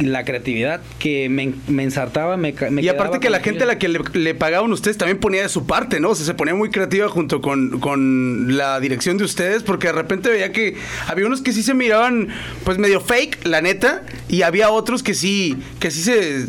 [0.00, 3.78] la creatividad, que me, me ensartaba, me, me y aparte que la gente a la
[3.78, 6.10] que le, le pagaban ustedes también ponía de su parte, ¿no?
[6.10, 9.92] O sea, se ponía muy creativa junto con, con la dirección de ustedes, porque de
[9.92, 12.28] repente veía que había unos que sí se miraban,
[12.64, 16.46] pues medio fake, la neta, y había otros que sí, que sí se.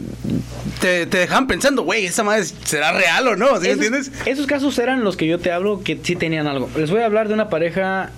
[0.80, 4.12] Te, te dejaban pensando, güey, esa madre será real o no, ¿sí me esos, entiendes?
[4.26, 6.69] Esos casos eran los que yo te hablo que sí tenían algo.
[6.76, 8.12] Les voy a hablar de una pareja.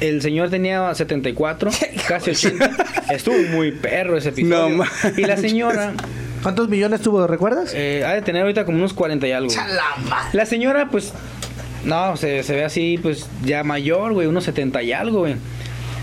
[0.00, 1.70] El señor tenía 74,
[2.08, 2.70] casi 80.
[3.10, 4.76] Estuvo muy perro ese episodio.
[4.76, 4.84] No
[5.16, 5.92] y la señora
[6.42, 7.72] ¿Cuántos millones tuvo, recuerdas?
[7.74, 9.52] eh, ha de tener ahorita como unos 40 y algo.
[10.32, 11.12] La señora, pues,
[11.84, 15.36] no, se, se ve así, pues, ya mayor, güey, unos 70 y algo, güey.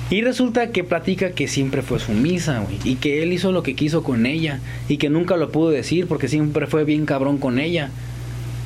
[0.10, 2.78] Y resulta que platica que siempre fue sumisa, güey.
[2.84, 4.60] Y que él hizo lo que quiso con ella.
[4.88, 7.90] Y que nunca lo pudo decir porque siempre fue bien cabrón con ella.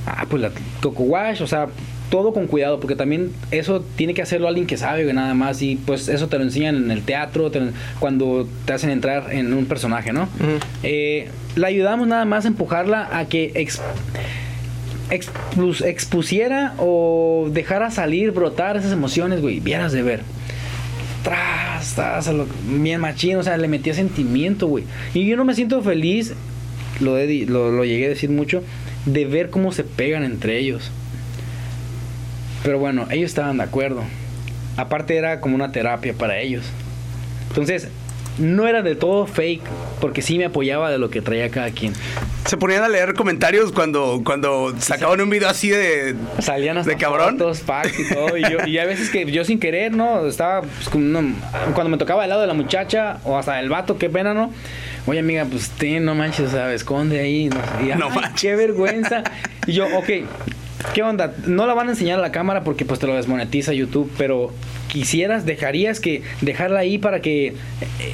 [0.05, 0.51] Ah, pues la
[0.81, 1.67] Coco Wash, o sea,
[2.09, 5.61] todo con cuidado, porque también eso tiene que hacerlo alguien que sabe, güey, nada más.
[5.61, 9.33] Y pues eso te lo enseñan en el teatro, te lo- cuando te hacen entrar
[9.33, 10.29] en un personaje, ¿no?
[10.83, 13.51] Eh, la ayudamos nada más a empujarla a que
[15.09, 19.59] expus- expusiera o dejara salir, brotar esas emociones, güey.
[19.59, 20.21] Vieras de ver.
[21.23, 24.83] Tras, tras, lo- bien machín, o sea, le metía sentimiento, güey.
[25.13, 26.33] Y yo no me siento feliz,
[26.99, 28.63] lo, lo, lo llegué a decir mucho,
[29.05, 30.91] de ver cómo se pegan entre ellos.
[32.63, 34.03] Pero bueno, ellos estaban de acuerdo.
[34.77, 36.65] Aparte era como una terapia para ellos.
[37.49, 37.87] Entonces,
[38.39, 39.63] no era de todo fake,
[40.01, 41.93] porque sí me apoyaba de lo que traía cada quien.
[42.45, 46.15] Se ponían a leer comentarios cuando, cuando sacaban un video así de.
[46.39, 47.37] Salían hasta ¿De cabrón?
[47.37, 48.35] fotos, packs y todo.
[48.37, 50.25] Y, yo, y a veces que yo sin querer, ¿no?
[50.27, 51.33] Estaba pues, una-
[51.73, 54.51] cuando me tocaba al lado de la muchacha o hasta el vato, qué pena, ¿no?
[55.05, 57.49] Oye, amiga, pues ten, no manches, o sea, esconde ahí.
[57.49, 57.85] No, sé.
[57.85, 58.41] Y, No "Ay, manches".
[58.41, 59.23] Qué vergüenza.
[59.67, 60.09] Y yo, ok,
[60.93, 61.33] ¿qué onda?
[61.45, 64.51] No la van a enseñar a la cámara porque pues te lo desmonetiza YouTube, pero
[64.93, 67.53] quisieras, dejarías que dejarla ahí para que eh,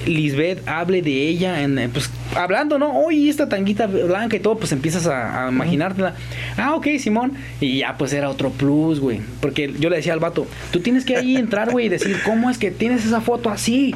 [0.08, 2.98] Lisbeth hable de ella, en, eh, pues hablando, ¿no?
[3.02, 6.16] Oye, esta tanguita blanca y todo, pues empiezas a, a imaginártela.
[6.58, 7.34] Ah, ok, Simón.
[7.60, 9.20] Y ya pues era otro plus, güey.
[9.42, 12.50] Porque yo le decía al vato, tú tienes que ahí entrar, güey, y decir, ¿cómo
[12.50, 13.94] es que tienes esa foto así?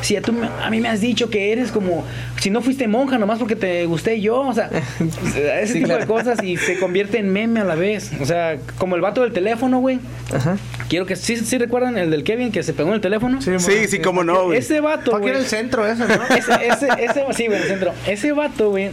[0.00, 2.04] Si a, tú, a mí me has dicho que eres como,
[2.40, 4.70] si no fuiste monja nomás porque te gusté yo, o sea,
[5.60, 6.00] ese Sí, tipo claro.
[6.00, 8.10] de cosas y se convierte en meme a la vez.
[8.20, 9.98] O sea, como el vato del teléfono, güey.
[10.34, 10.56] Ajá.
[10.92, 13.40] Quiero que sí, sí recuerdan el del Kevin que se pegó en el teléfono.
[13.40, 14.58] Sí, sí, cómo no, güey.
[14.58, 15.32] Ese vato, güey.
[15.32, 16.22] en el centro ese, ¿no?
[16.36, 17.92] Ese, ese, ese, sí, güey, en el centro.
[18.06, 18.90] Ese vato, güey,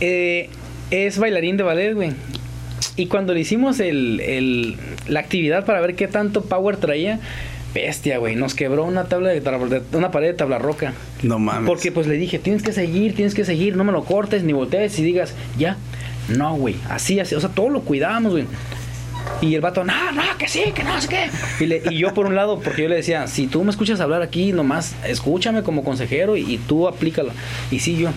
[0.00, 0.50] eh,
[0.90, 2.10] es bailarín de ballet, güey.
[2.96, 7.20] Y cuando le hicimos el, el- la actividad para ver qué tanto power traía,
[7.72, 10.94] bestia, güey, nos quebró una tabla de, tabla- de- una pared de tabla roca.
[11.22, 11.68] No mames.
[11.68, 14.52] Porque pues le dije, tienes que seguir, tienes que seguir, no me lo cortes ni
[14.52, 15.76] voltees y digas, ya.
[16.28, 18.46] No, güey, así, así, o sea, todo lo cuidábamos, güey.
[19.40, 21.30] Y el vato, no, no, que sí, que no sé qué.
[21.60, 24.00] Y, le- y yo por un lado, porque yo le decía, si tú me escuchas
[24.00, 27.32] hablar aquí, nomás escúchame como consejero y, y tú aplícalo.
[27.70, 28.10] Y sí, yo,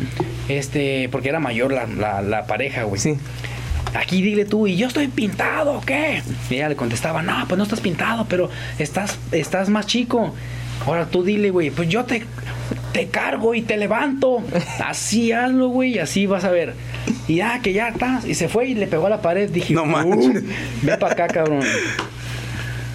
[0.48, 3.00] este, porque era mayor la, la, la pareja, güey.
[3.02, 3.15] Sí.
[3.93, 6.22] Aquí dile tú, ¿y yo estoy pintado qué?
[6.50, 10.34] Y ella le contestaba, no, pues no estás pintado, pero estás, estás más chico.
[10.86, 12.24] Ahora tú dile, güey, pues yo te,
[12.91, 14.43] te cargo y te levanto.
[14.86, 16.74] Así hazlo, güey, así vas a ver.
[17.28, 18.26] Y ya, que ya estás.
[18.26, 19.50] Y se fue y le pegó a la pared.
[19.50, 20.43] Dije, No manches.
[20.43, 21.62] "Uh, Ve para acá, cabrón.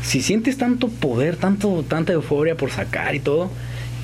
[0.03, 3.51] Si sientes tanto poder, tanto, tanta euforia por sacar y todo,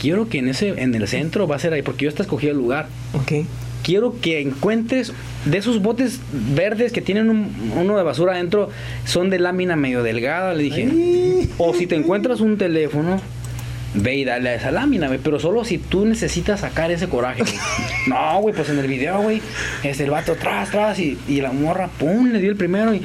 [0.00, 2.46] quiero que en ese, en el centro va a ser ahí, porque yo hasta escogí
[2.46, 3.46] el lugar Ok.
[3.82, 5.12] quiero que encuentres
[5.44, 6.20] de esos botes
[6.54, 8.70] verdes que tienen un- uno de basura adentro,
[9.06, 11.48] son de lámina medio delgada, le dije.
[11.58, 13.20] O si te encuentras un teléfono,
[13.94, 17.42] ve y dale a esa lámina, güey, pero solo si tú necesitas sacar ese coraje.
[17.42, 17.54] güey.
[18.08, 19.42] No, güey, pues en el video, güey,
[19.82, 23.02] es el vato tras, tras, y, y la morra, pum, le dio el primero y...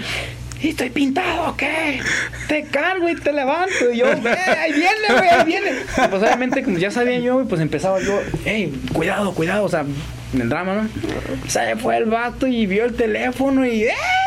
[0.64, 2.00] ¿Y estoy pintado o qué?
[2.48, 3.92] Te cargo y te levanto.
[3.92, 4.22] Y yo, "Eh,
[4.60, 5.72] ahí viene, güey, ahí viene.
[5.72, 9.70] Y pues obviamente, como ya sabía yo, güey, pues empezaba yo, hey, cuidado, cuidado, o
[9.70, 9.84] sea,
[10.34, 10.90] en el drama, ¿no?
[11.50, 13.84] Se fue el vato y vio el teléfono y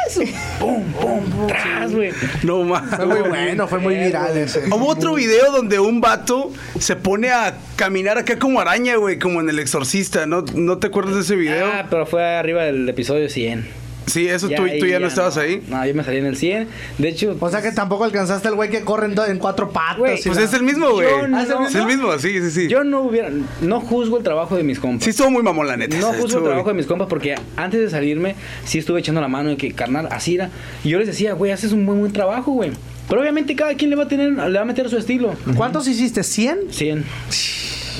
[0.08, 0.20] eso.
[0.60, 2.12] Pum, pum, tras, güey.
[2.42, 2.94] No más.
[2.94, 4.60] Fue muy bueno, fue muy viral ese.
[4.68, 9.40] Hubo otro video donde un vato se pone a caminar acá como araña, güey, como
[9.40, 10.26] en El Exorcista.
[10.26, 11.66] ¿No, ¿No te acuerdas de ese video?
[11.66, 13.85] Ah, pero fue arriba del episodio 100.
[14.06, 15.62] Sí, eso tú, ahí tú ya no estabas ahí.
[15.68, 16.68] No, yo me salí en el 100.
[16.98, 19.70] De hecho, O sea que tampoco alcanzaste el güey que corre en, do- en cuatro
[19.70, 20.24] patas.
[20.24, 21.06] Y Pues es el mismo, güey.
[21.28, 22.68] No- Es el mismo, sí, sí, sí.
[22.68, 25.04] yo no hubiera, no juzgo el trabajo de mis compas.
[25.04, 25.96] Sí, estuvo muy mamón, la neta.
[25.98, 29.28] No juzgo el trabajo de mis compas porque antes de salirme sí estuve echando la
[29.28, 30.50] mano de que carnal, así era.
[30.84, 32.70] Y yo les decía, güey, haces un muy buen trabajo, güey.
[33.08, 35.34] Pero obviamente cada quien le va a tener, le va a meter su estilo.
[35.56, 36.22] ¿Cuántos hiciste?
[36.22, 36.70] ¿100?
[36.70, 37.04] 100.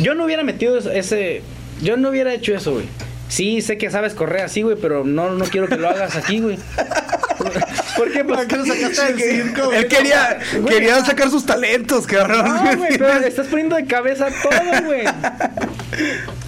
[0.02, 1.42] Yo no hubiera metido ese,
[1.82, 2.86] yo no hubiera hecho eso, güey.
[3.28, 6.40] Sí, sé que sabes correr así, güey, pero no, no quiero que lo hagas aquí,
[6.40, 6.58] güey.
[7.96, 8.24] ¿Por qué?
[8.24, 9.72] Pues, ¿Para qué lo sacaste del circo?
[9.72, 11.04] Él quería, Güey, quería ah.
[11.04, 12.44] sacar sus talentos, cabrón.
[12.44, 15.04] No, güey, pero estás poniendo de cabeza todo, güey.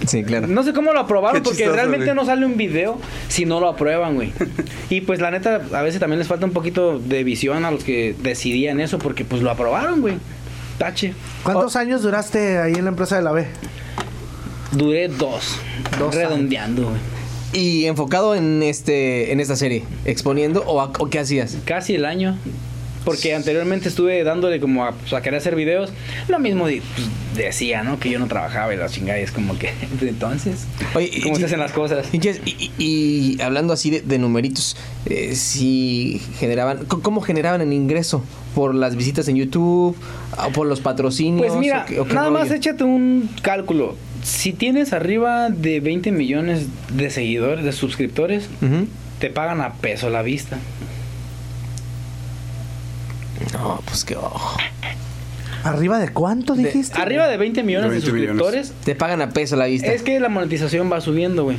[0.07, 0.47] Sí, claro.
[0.47, 2.15] No sé cómo lo aprobaron Qué porque chistoso, realmente güey.
[2.15, 4.33] no sale un video si no lo aprueban, güey.
[4.89, 7.83] Y pues la neta, a veces también les falta un poquito de visión a los
[7.83, 10.15] que decidían eso porque pues lo aprobaron, güey.
[10.77, 11.13] Tache.
[11.43, 13.47] ¿Cuántos años duraste ahí en la empresa de la B?
[14.71, 15.55] Duré dos.
[15.97, 16.97] Dos redondeando, güey.
[17.51, 21.57] Y enfocado en este en esta serie, exponiendo o, a- o qué hacías?
[21.65, 22.37] Casi el año.
[23.05, 25.89] Porque anteriormente estuve dándole como a, pues, a querer hacer videos.
[26.27, 26.83] Lo mismo pues,
[27.35, 27.97] decía, ¿no?
[27.97, 29.19] Que yo no trabajaba y la chingada.
[29.19, 32.05] Y es como que, entonces, Oye, y- ¿cómo se hacen las cosas?
[32.77, 34.75] Y, hablando así de, de numeritos,
[35.07, 38.21] eh, si generaban, ¿cómo generaban el ingreso?
[38.53, 39.95] ¿Por las visitas en YouTube?
[40.45, 41.47] ¿O por los patrocinios?
[41.47, 43.95] Pues mira, ¿O qué- o qué nada más échate un cálculo.
[44.23, 48.49] Si tienes arriba de 20 millones de seguidores, de suscriptores,
[49.19, 50.57] te pagan a peso la vista.
[53.53, 54.57] No, pues que ojo.
[55.63, 56.99] ¿Arriba de cuánto De- dijiste?
[56.99, 58.29] Arriba de 20 millones de, 20 millones.
[58.37, 59.91] suscriptores, Te pagan a peso la vista.
[59.91, 61.57] es que la monetización va subiendo, güey.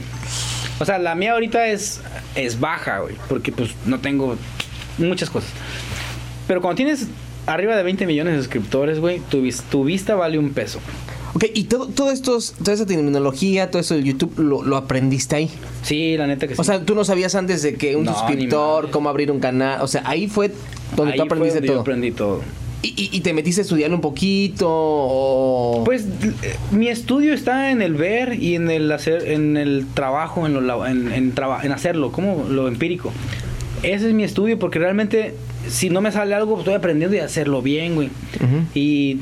[0.79, 2.01] O sea, la mía ahorita es,
[2.35, 4.37] es baja, güey, porque pues no tengo
[4.99, 5.51] muchas cosas.
[6.49, 7.09] Pero cuando tienes
[7.47, 10.81] arriba de 20 millones de suscriptores, güey, tu, vis- tu vista vale un peso.
[11.35, 15.37] Ok, y todo, todo estos, toda esa tecnología, todo eso del YouTube, lo, lo aprendiste
[15.37, 15.51] ahí.
[15.83, 16.61] Sí, la neta que sí.
[16.61, 19.81] O sea, tú no sabías antes de que un No, suscriptor, cómo abrir un canal.
[19.83, 20.51] O sea, ahí fue
[20.97, 21.81] donde Ahí tú fue aprendiste donde yo todo.
[21.83, 22.41] aprendí todo.
[22.83, 25.83] Y, y- y te metiste a estudiar un poquito o...
[25.85, 26.03] Pues
[26.43, 30.67] eh, mi estudio está en el ver y en el hacer, en el trabajo, en,
[30.67, 33.13] lo, en, en traba- en hacerlo, como lo empírico.
[33.83, 35.35] Ese es mi estudio porque realmente
[35.69, 38.09] si no me sale algo estoy aprendiendo y hacerlo bien, güey.
[38.75, 39.19] Y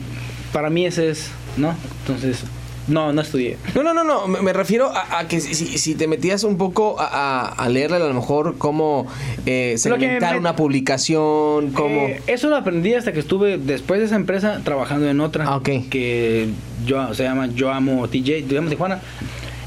[0.52, 1.74] para mí ese es, ¿no?
[2.00, 2.44] Entonces,
[2.86, 3.58] no, no estudié.
[3.74, 4.26] No, no, no, no.
[4.28, 8.00] Me, me refiero a, a que si, si- te metías un poco a, leerle a
[8.00, 9.06] lo mejor cómo
[9.44, 12.06] eh, segmentar me- una publicación, cómo...
[12.06, 15.56] Eh, eso lo aprendí hasta que estuve después de esa empresa trabajando en otra Ah,
[15.56, 15.68] ok.
[15.90, 16.48] que
[16.86, 19.00] yo se llama Yo amo TJ, yo amo Tijuana.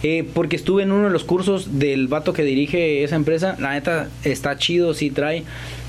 [0.03, 3.55] Eh, porque estuve en uno de los cursos del vato que dirige esa empresa.
[3.59, 5.43] La neta está chido, sí trae.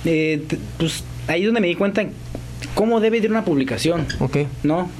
[0.04, 0.42] Eh,
[0.76, 2.04] pues ahí es donde me di cuenta
[2.74, 4.04] cómo debe de ir una publicación.
[4.20, 4.36] Ok.
[4.64, 4.90] ¿No?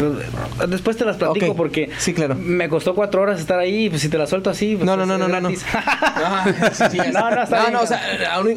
[0.00, 2.34] Eh, después te las platico porque Sí, claro.
[2.34, 3.88] me costó cuatro horas estar ahí.
[3.90, 5.50] Pues si te las suelto así, pues No, no, no, no, no, no.
[5.50, 5.56] sí,
[6.90, 8.00] sí, No, no, está no, bien, no, o sea,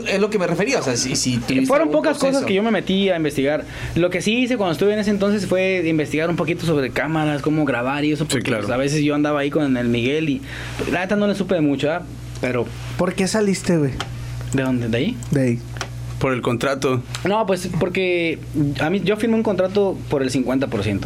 [0.07, 0.79] es lo que me refería.
[0.79, 2.33] O sea, si, si tuviste Fueron pocas proceso.
[2.33, 3.65] cosas que yo me metí a investigar.
[3.95, 7.41] Lo que sí hice cuando estuve en ese entonces fue investigar un poquito sobre cámaras,
[7.41, 8.25] cómo grabar y eso.
[8.25, 8.63] Porque claro.
[8.63, 10.41] pues, a veces yo andaba ahí con el Miguel y
[10.91, 12.03] la neta no le supe de mucho, ¿ah?
[12.41, 12.65] Pero,
[12.97, 13.91] ¿Por qué saliste, güey?
[14.53, 14.87] ¿de dónde?
[14.87, 15.17] ¿De ahí?
[15.31, 15.59] De ahí.
[16.23, 17.03] Por el contrato.
[17.25, 18.39] No, pues porque
[18.79, 21.01] a mí yo firmé un contrato por el 50%.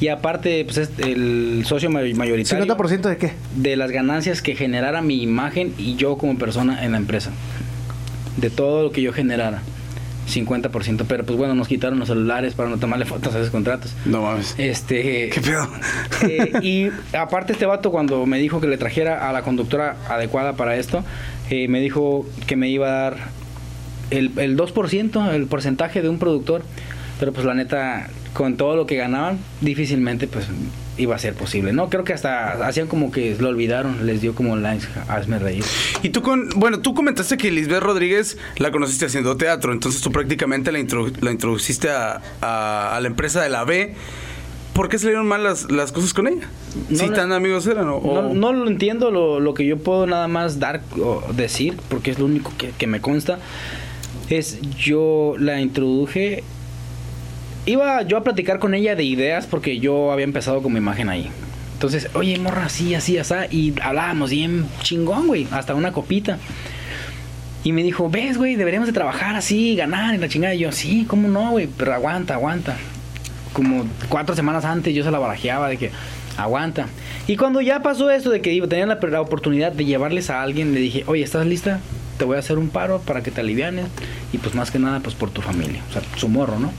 [0.00, 3.32] Y aparte, pues es el socio may- mayoritario ¿50% de qué?
[3.56, 7.30] de las ganancias que generara mi imagen y yo como persona en la empresa.
[8.36, 9.62] De todo lo que yo generara.
[10.28, 13.94] 50%, pero pues bueno, nos quitaron los celulares para no tomarle fotos a esos contratos.
[14.04, 14.54] No mames.
[14.58, 15.30] Este.
[15.30, 15.66] ¿Qué pedo?
[16.28, 20.52] eh, y aparte, este vato, cuando me dijo que le trajera a la conductora adecuada
[20.52, 21.02] para esto,
[21.48, 23.41] eh, me dijo que me iba a dar
[24.12, 26.62] el, el 2%, el porcentaje de un productor.
[27.20, 30.46] Pero pues la neta, con todo lo que ganaban, difícilmente pues
[30.98, 31.88] iba a ser posible, ¿no?
[31.88, 35.62] Creo que hasta hacían como que lo olvidaron, les dio como lines, hazme reír.
[36.02, 40.10] Y tú con, bueno, tú comentaste que Lisbeth Rodríguez la conociste haciendo teatro, entonces tú
[40.10, 43.94] prácticamente la, introdu- la introduciste a, a- a la empresa de la B.
[44.74, 46.48] ¿Por qué salieron mal las, las cosas con ella?
[46.88, 49.78] No si le- tan amigos eran o- No, no lo entiendo, lo, lo que yo
[49.78, 53.38] puedo nada más dar o decir, porque es lo único que, que me consta,
[54.38, 56.42] es yo la introduje,
[57.66, 61.08] iba yo a platicar con ella de ideas porque yo había empezado con mi imagen
[61.08, 61.28] ahí.
[61.74, 66.38] Entonces, oye, morra, así, así, así, y hablábamos bien chingón, güey, hasta una copita.
[67.64, 70.54] Y me dijo, ves, güey, deberíamos de trabajar así, ganar y la chingada.
[70.54, 71.68] Y yo, sí, ¿cómo no, güey?
[71.76, 72.76] Pero aguanta, aguanta.
[73.52, 75.90] Como cuatro semanas antes yo se la barajeaba de que
[76.36, 76.86] aguanta.
[77.28, 80.42] Y cuando ya pasó esto de que iba- tenía la, la oportunidad de llevarles a
[80.42, 81.80] alguien, le dije, oye, ¿estás lista?
[82.22, 83.86] Te voy a hacer un paro para que te alivianes.
[84.32, 85.82] Y pues más que nada, pues por tu familia.
[85.90, 86.70] O sea, su morro, ¿no?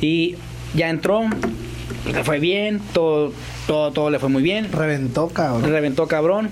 [0.00, 0.34] Y
[0.74, 1.20] ya entró,
[2.12, 3.32] le fue bien, todo,
[3.68, 4.72] todo, todo le fue muy bien.
[4.72, 5.70] Reventó, cabrón.
[5.70, 6.50] Reventó cabrón.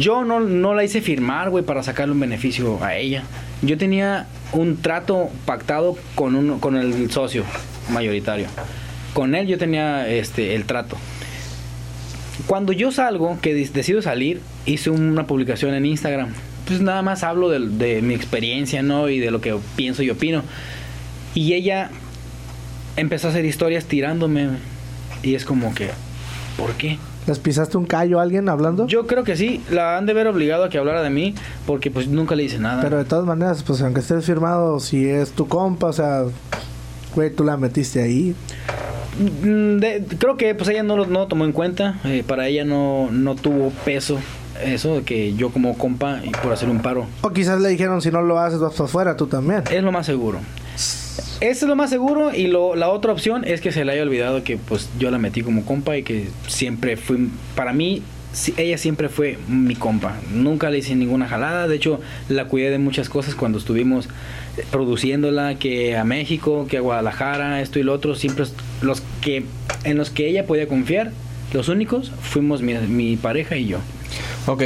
[0.00, 3.22] Yo no, no la hice firmar, güey, para sacarle un beneficio a ella.
[3.62, 7.44] Yo tenía un trato pactado con, uno, con el socio
[7.88, 8.48] mayoritario.
[9.14, 10.96] Con él yo tenía este, el trato.
[12.48, 16.34] Cuando yo salgo, que decido salir, hice una publicación en Instagram.
[16.68, 19.08] Pues nada más hablo de, de mi experiencia, ¿no?
[19.08, 20.42] Y de lo que pienso y opino.
[21.34, 21.90] Y ella
[22.96, 24.48] empezó a hacer historias tirándome.
[25.22, 25.88] Y es como que,
[26.56, 26.98] ¿por qué?
[27.26, 28.86] ¿Les pisaste un callo a alguien hablando?
[28.86, 31.34] Yo creo que sí, la han de ver obligado a que hablara de mí,
[31.66, 32.82] porque pues nunca le hice nada.
[32.82, 36.24] Pero de todas maneras, pues aunque estés firmado, si es tu compa, o sea,
[37.14, 38.34] güey, tú la metiste ahí.
[39.42, 42.64] Mm, de- creo que pues ella no lo no tomó en cuenta, eh, para ella
[42.64, 44.18] no, no tuvo peso
[44.64, 48.02] eso, de que yo como compa y por hacer un paro, O quizás le dijeron,
[48.02, 49.62] si no lo haces, vas para afuera, tú también.
[49.70, 50.40] es lo más seguro.
[51.40, 54.02] Eso es lo más seguro y lo, la otra opción es que se le haya
[54.02, 58.54] olvidado que pues yo la metí como compa y que siempre fui, para mí, sí,
[58.56, 60.16] ella siempre fue mi compa.
[60.32, 64.06] Nunca le hice ninguna jalada, de hecho la cuidé de muchas cosas cuando estuvimos
[64.56, 68.44] eh, produciéndola, que a México, que a Guadalajara, esto y lo otro, siempre
[68.82, 69.44] los que
[69.84, 71.12] en los que ella podía confiar,
[71.52, 73.78] los únicos fuimos mi, mi pareja y yo.
[74.48, 74.62] Ok,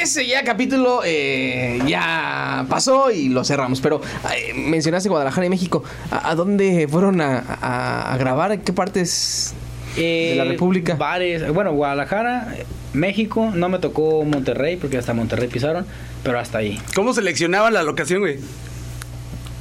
[0.00, 3.80] ese ya capítulo eh, ya pasó y lo cerramos.
[3.82, 4.00] Pero
[4.34, 5.84] eh, mencionaste Guadalajara y México.
[6.10, 8.52] ¿A, a dónde fueron a, a- a grabar?
[8.52, 9.52] ¿En qué partes
[9.96, 10.94] de la Eh, República?
[10.94, 12.64] Bares, bueno, Guadalajara, eh,
[12.94, 15.84] México, no me tocó Monterrey porque hasta Monterrey pisaron,
[16.22, 16.80] pero hasta ahí.
[16.94, 18.38] ¿Cómo seleccionaban la locación, güey?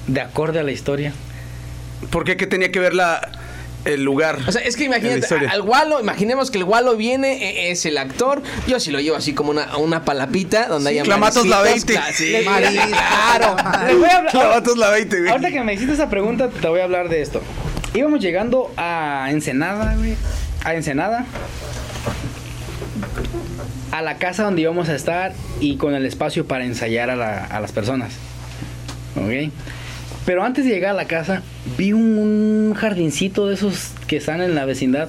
[0.08, 1.12] De acorde a la historia.
[2.10, 2.38] ¿Por qué?
[2.38, 3.20] ¿Qué tenía que ver la,
[3.88, 4.40] el lugar?
[4.48, 7.34] O sea, es que imagínate, al Gualo, imaginemos que el Gualo viene,
[7.68, 8.42] e- es el actor.
[8.68, 12.00] Yo sí lo llevo así como una, una palapita donde Sí, hay Clamatos la 20.
[12.14, 13.56] Sí, Marisa, claro.
[13.88, 15.32] Les voy a hablar- Clavatos la 20, güey.
[15.32, 17.42] Ahorita que me hiciste esa pregunta, te voy a hablar de esto.
[17.94, 20.16] Íbamos llegando a Ensenada, güey.
[20.64, 21.26] A Ensenada.
[23.92, 27.46] A la casa donde íbamos a estar y con el espacio para ensayar a, la-
[27.46, 28.12] a las personas.
[29.16, 29.52] ¿Ok?
[30.28, 31.42] Pero antes de llegar a la casa,
[31.78, 35.08] vi un, jardincito de esos que están en la vecindad.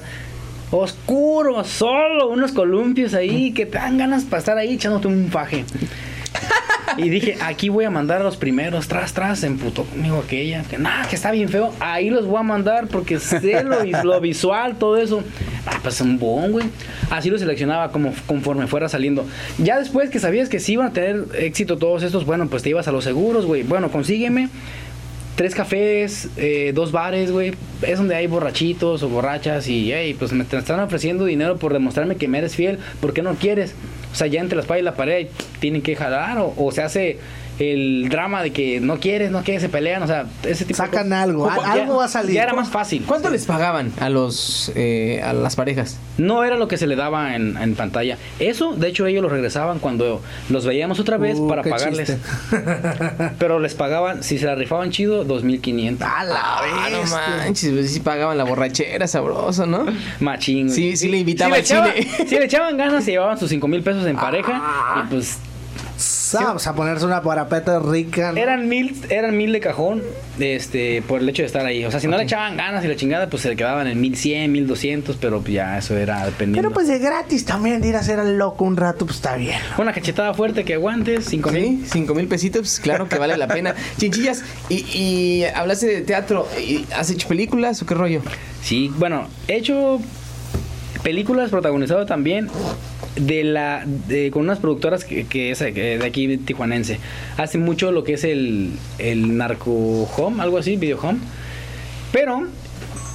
[0.71, 5.65] Oscuro, solo, unos columpios ahí que te dan ganas para estar ahí echándote un faje.
[6.97, 10.63] Y dije, aquí voy a mandar a los primeros, tras, tras, se emputó conmigo aquella,
[10.63, 14.21] que nada, que está bien feo, ahí los voy a mandar porque sé lo, lo
[14.21, 15.21] visual, todo eso.
[15.65, 16.65] Ah, pues un bon, güey.
[17.09, 19.25] Así lo seleccionaba como conforme fuera saliendo.
[19.57, 22.69] Ya después que sabías que sí iban a tener éxito todos estos, bueno, pues te
[22.69, 23.63] ibas a los seguros, güey.
[23.63, 24.49] Bueno, consígueme
[25.39, 27.53] tres cafés, eh, dos bares, güey.
[27.81, 32.17] Es donde hay borrachitos o borrachas y, hey, pues me están ofreciendo dinero por demostrarme
[32.17, 32.77] que me eres fiel.
[32.99, 33.73] ¿Por qué no quieres?
[34.11, 35.27] O sea, ya entre la espalda y la pared
[35.61, 37.19] tienen que jalar o se hace
[37.59, 40.01] el drama de que no quieres, no quieres, se pelean.
[40.03, 41.23] O sea, ese tipo de Sacan cosas.
[41.23, 42.33] algo, Ya- al- algo va a salir.
[42.35, 43.03] Ya era más fácil.
[43.05, 45.97] ¿Cuánto les pagaban a los eh, a las parejas?
[46.17, 48.17] No era lo que se le daba en, en pantalla.
[48.39, 52.17] Eso, de hecho, ellos lo regresaban cuando los veíamos otra vez Uh, para pagarles.
[53.39, 56.01] Pero les pagaban, si se la rifaban chido, 2.500.
[56.01, 59.85] A la Ah, no manches, pues sí pagaban la borrachera, sabroso, ¿no?
[60.19, 60.69] Machín.
[60.69, 62.27] Sí, sí le invitaba le al echaban- cine.
[62.27, 64.51] Si le echaban ganas, se llevaban sus cinco mil pesos en pareja.
[64.61, 65.03] Ah.
[65.05, 65.37] Y pues
[66.33, 68.31] Vamos a ponerse una parapeta rica.
[68.31, 68.37] ¿no?
[68.37, 70.03] Eran mil, eran mil de cajón,
[70.39, 71.85] este, por el hecho de estar ahí.
[71.85, 73.99] O sea, si no le echaban ganas y la chingada, pues se le quedaban en
[73.99, 76.61] mil cien, mil doscientos, pero ya eso era dependiendo.
[76.69, 79.35] Pero pues de gratis también, de ir a hacer al loco un rato, pues está
[79.35, 79.59] bien.
[79.77, 81.63] Una cachetada fuerte que aguantes, cinco mil.
[81.63, 83.75] Sí, cinco mil pesitos, pues, claro que vale la pena.
[83.97, 88.21] Chinchillas, y, y hablaste de teatro, ¿y ¿has hecho películas o qué rollo?
[88.61, 89.99] Sí, bueno, he hecho
[91.03, 92.47] películas protagonizado también
[93.15, 96.99] de la de- con unas productoras que, que es eh, de aquí tijuanense.
[97.37, 99.71] Hace mucho lo que es el, el narco
[100.17, 101.19] home, algo así, video home.
[102.11, 102.43] Pero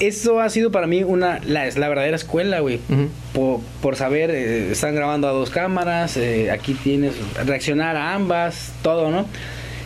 [0.00, 2.80] eso ha sido para mí una la, la verdadera escuela, güey.
[2.88, 3.08] Ujú.
[3.32, 7.14] por, por saber, eh, están grabando a dos cámaras, eh, aquí tienes
[7.44, 9.26] reaccionar a ambas, todo, ¿no?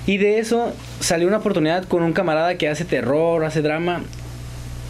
[0.06, 4.02] Y de eso salió una oportunidad con un camarada que hace terror, hace drama.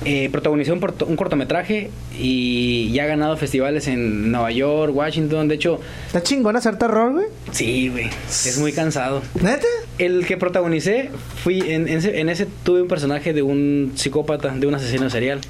[0.05, 5.49] Eh, protagonizó un, cortometraje y ya ha ganado festivales en Nueva York, Washington.
[5.49, 7.27] De hecho, ¿Está chingón hacer terror, güey?
[7.51, 9.23] sí, güey, es muy cansado.
[9.43, 9.67] ¿Neta?
[9.99, 11.11] El que protagonicé,
[11.43, 15.11] fui en, en ese, en ese tuve un personaje de un psicópata, de un asesino
[15.11, 15.41] serial.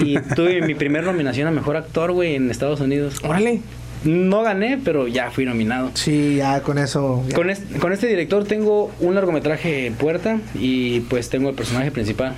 [0.00, 3.16] Y tuve mi primer nominación a mejor actor, güey, en Estados Unidos.
[3.22, 3.60] Órale.
[4.04, 5.90] No gané, pero ya fui nominado.
[5.94, 7.22] Sí, ya con eso.
[7.28, 7.36] ya.
[7.36, 11.92] Con este, con este director tengo un largometraje en puerta y pues tengo el personaje
[11.92, 12.34] principal.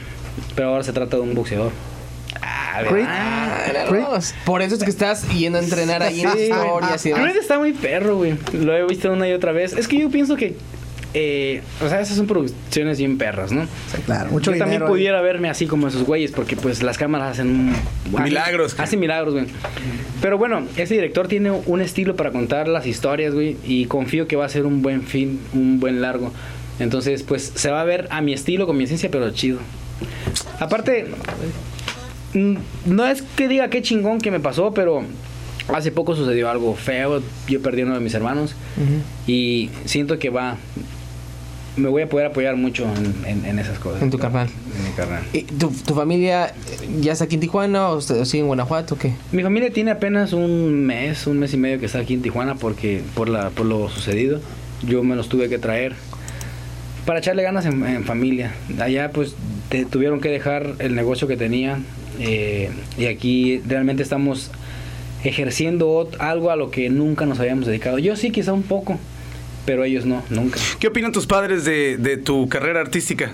[0.55, 1.73] Pero ahora se trata de un boxeador.
[2.43, 3.05] Ah, Creed.
[3.09, 3.59] Ah,
[3.89, 4.03] Creed.
[4.03, 4.35] vamos.
[4.45, 7.25] Por eso es que estás yendo a entrenar ahí en Sí, historias y demás.
[7.25, 8.35] Creed está muy perro, güey.
[8.53, 9.73] Lo he visto una y otra vez.
[9.75, 10.57] Es que yo pienso que.
[11.15, 13.67] eh, o sea, esas son producciones bien perras, ¿no?
[14.05, 17.33] Claro, mucho yo también dinero pudiera verme así como esos güeyes, porque pues las cámaras
[17.33, 18.75] hacen un- Milagros.
[18.81, 19.47] Hacen milagros, güey.
[20.21, 24.35] Pero bueno, ese director tiene un estilo para contar las historias, güey, y confío que
[24.35, 26.33] va a ser un buen film, un buen largo.
[26.81, 29.61] Entonces, pues se va a ver a mi estilo, con mi esencia, pero chido.
[30.61, 31.07] Aparte,
[32.85, 35.03] no es que diga qué chingón que me pasó, pero
[35.73, 37.23] hace poco sucedió algo feo.
[37.49, 38.55] Yo perdí a uno de mis hermanos
[39.27, 40.57] y siento que va.
[41.77, 44.01] Me voy a poder apoyar mucho en, en- en esas cosas.
[44.01, 44.47] En tu carnal.
[44.79, 45.25] En mi carnal.
[45.33, 46.55] ¿Y tu, tu familia
[47.01, 49.13] ya está aquí en Tijuana o, sigue en Guanajuato o qué?
[49.33, 52.55] Mi familia tiene apenas un mes, un mes y medio que está aquí en Tijuana
[52.55, 54.41] porque por la por lo sucedido.
[54.87, 55.95] Yo me los tuve que traer
[57.07, 58.53] para echarle ganas en, en familia.
[58.81, 59.35] Allá pues
[59.69, 61.85] te- tuvieron que dejar el negocio que tenían
[62.21, 64.51] eh, y aquí realmente estamos
[65.25, 67.99] ejerciendo algo a lo que nunca nos habíamos dedicado.
[67.99, 68.99] Yo sí, quizá un poco,
[69.67, 70.61] pero ellos no, nunca.
[70.79, 73.33] ¿Qué opinan tus padres de, de tu carrera artística?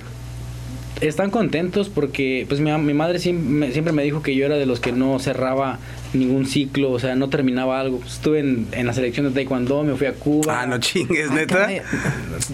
[1.01, 4.57] Están contentos porque pues mi, mi madre siempre me, siempre me dijo que yo era
[4.57, 5.79] de los que no cerraba
[6.13, 8.01] ningún ciclo, o sea, no terminaba algo.
[8.07, 10.61] Estuve en, en la selección de taekwondo, me fui a Cuba.
[10.61, 11.69] Ah, no chingues, neta.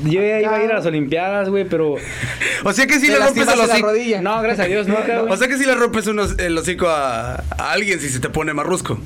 [0.05, 1.97] Yo ya iba a ir a las olimpiadas, güey, pero
[2.65, 3.93] O sea que si le rompes el hocico.
[4.23, 5.33] no, gracias a Dios, nunca, güey.
[5.33, 8.29] O sea que si le rompes unos- el hocico a, a alguien si se te
[8.29, 8.99] pone marrusco.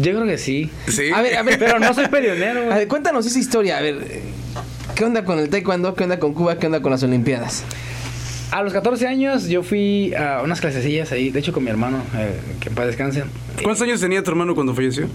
[0.00, 0.68] Yo creo que sí.
[0.88, 1.10] Sí.
[1.14, 2.78] A ver, a ver, Pero no soy peleonero, A güey.
[2.78, 3.78] ver, cuéntanos esa historia.
[3.78, 3.98] A ver,
[4.96, 5.94] ¿qué onda con el taekwondo?
[5.94, 6.58] ¿Qué onda con Cuba?
[6.58, 7.62] ¿Qué onda con las Olimpiadas?
[8.50, 12.02] A los 14 años yo fui a unas clasecillas ahí, de hecho con mi hermano,
[12.16, 13.22] eh, que en paz descanse.
[13.62, 15.06] ¿Cuántos años tenía tu hermano cuando falleció?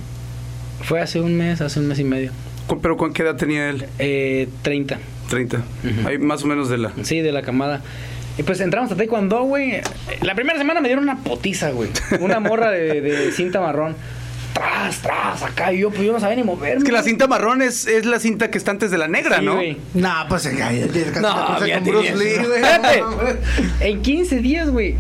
[0.83, 2.31] Fue hace un mes, hace un mes y medio.
[2.67, 3.85] ¿Cu- ¿Pero con qué edad tenía él?
[3.99, 4.99] Eh, 30.
[5.29, 5.57] 30.
[5.57, 6.07] Ujú.
[6.07, 6.91] Ahí más o menos de la.
[7.03, 7.81] Sí, de la camada.
[8.37, 9.81] Y pues entramos a taekwondo, güey.
[10.21, 11.89] La primera semana me dieron una potiza, güey.
[12.19, 13.95] Una morra de, de cinta marrón.
[14.55, 15.73] Tras, tras, acá.
[15.73, 16.77] Y yo, pues yo no sabía ni moverme.
[16.77, 19.39] Es que la cinta marrón es, es la cinta que está antes de la negra,
[19.39, 19.55] Sí, ¿no?
[19.55, 19.77] güey.
[19.93, 20.87] Nah, pues se cae.
[21.21, 22.61] No, Bruce Lee, güey.
[22.63, 23.03] Espérate.
[23.81, 24.95] En 15 días, güey,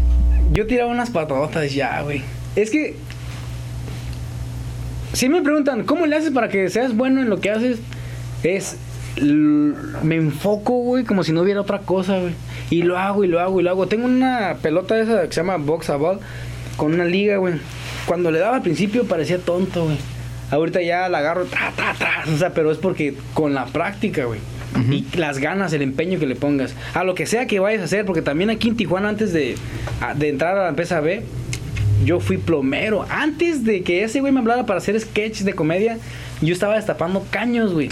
[0.51, 2.21] yo tiraba unas patadotas ya, güey.
[2.57, 2.97] Es que.
[5.13, 7.79] Si me preguntan, ¿cómo le haces para que seas bueno en lo que haces?
[8.43, 8.75] Es.
[9.21, 12.33] Me enfoco, güey, como si no hubiera otra cosa, güey.
[12.69, 13.87] Y lo hago, y lo hago, y lo hago.
[13.87, 16.19] Tengo una pelota esa que se llama Box a Ball
[16.77, 17.55] con una liga, güey.
[18.05, 19.97] Cuando le daba al principio parecía tonto, güey.
[20.51, 22.23] Ahorita ya la agarro, tra, tra, tra.
[22.33, 24.39] O sea, pero es porque con la práctica, güey.
[24.91, 26.75] Y las ganas, el empeño que le pongas.
[26.93, 29.55] A lo que sea que vayas a hacer, porque también aquí en Tijuana, antes de,
[30.17, 31.23] de entrar a la empresa B,
[32.03, 33.05] yo fui plomero.
[33.09, 35.97] Antes de que ese güey me hablara para hacer sketch de comedia,
[36.41, 37.89] yo estaba destapando caños, güey.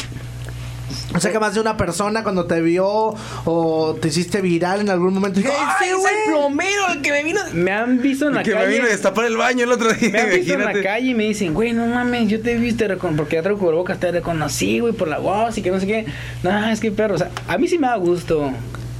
[1.16, 3.14] O sea que más de una persona cuando te vio
[3.46, 5.40] o te hiciste viral en algún momento.
[5.40, 6.14] dijo, ¡Ay, ¡Ese es güey!
[6.26, 7.40] el plomero el que me vino!
[7.54, 8.66] Me han visto en la que calle.
[8.68, 10.10] me vino a destapar el baño el otro día.
[10.12, 12.58] Me han visto en la calle y me dicen, güey, no mames, yo te he
[12.58, 15.80] visto, recon- porque ya traigo cubrebocas, te reconocí, güey, por la voz y que no
[15.80, 16.06] sé qué.
[16.44, 18.52] No, es que perro, o sea, a mí sí me da gusto.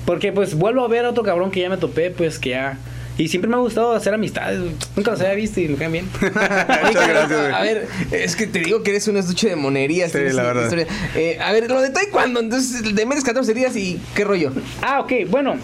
[0.06, 2.78] Porque pues vuelvo a ver a otro cabrón que ya me topé, pues que ya.
[3.18, 4.60] Y siempre me ha gustado hacer amistades.
[4.96, 6.06] Nunca los había visto y me caen bien.
[6.22, 7.54] Muchas gracias, güey.
[7.54, 10.12] A ver, es que te digo que eres un estuche de monerías.
[10.12, 10.64] Sí, la verdad.
[10.64, 10.88] historia.
[11.16, 14.52] Eh, a ver, lo de taekwondo, entonces, de menos 14 días y qué rollo.
[14.82, 15.56] ah, ok, bueno.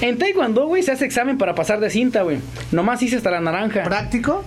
[0.00, 2.38] En Taekwondo, güey, se hace examen para pasar de cinta, güey.
[2.70, 3.82] Nomás hice hasta la naranja.
[3.82, 4.44] ¿Práctico?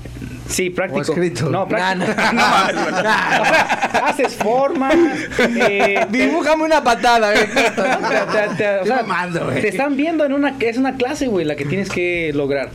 [0.52, 1.02] Sí, práctico.
[1.02, 1.49] escrito.
[1.49, 2.12] No, práctico.
[2.34, 4.95] No, mames, o sea, haces formas.
[5.39, 7.45] eh, Dibújame una patada, güey.
[7.47, 9.62] te- te- te- o sea, Estoy mamando, güey.
[9.62, 12.70] te están viendo en una es una clase, güey, la que tienes que lograr.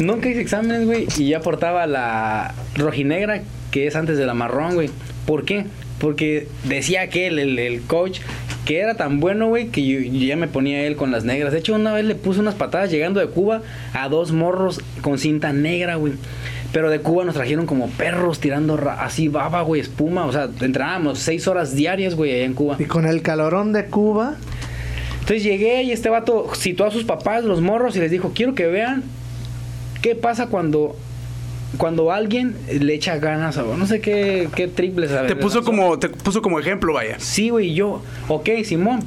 [0.00, 4.74] Nunca hice exámenes, güey, y ya portaba la rojinegra que es antes de la marrón,
[4.74, 4.90] güey.
[5.26, 5.66] ¿Por qué?
[5.98, 8.20] Porque decía que el, el, el coach
[8.64, 11.52] que era tan bueno, güey, que yo, yo ya me ponía él con las negras.
[11.52, 15.18] De hecho, una vez le puse unas patadas llegando de Cuba a dos morros con
[15.18, 16.12] cinta negra, güey.
[16.72, 20.24] Pero de Cuba nos trajeron como perros tirando ra- así baba, güey, espuma.
[20.26, 22.76] O sea, entrenábamos seis horas diarias, güey, allá en Cuba.
[22.78, 24.36] Y con el calorón de Cuba.
[25.20, 28.54] Entonces llegué y este vato citó a sus papás, los morros, y les dijo, quiero
[28.54, 29.04] que vean
[30.00, 30.96] qué pasa cuando
[31.78, 36.08] cuando alguien le echa ganas a no sé qué, qué triples Te puso como, te
[36.10, 37.16] puso como ejemplo, vaya.
[37.18, 39.00] Sí, güey, y yo, ok, Simón,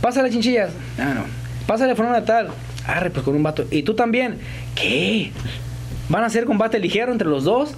[0.00, 0.70] pásale chinchillas.
[0.98, 1.22] Ah, no.
[1.66, 2.48] Pásale forma tal.
[2.86, 3.66] Arre, pues con un vato.
[3.70, 4.38] Y tú también.
[4.74, 5.32] ¿Qué?
[6.08, 7.74] ¿Van a hacer combate ligero entre los dos?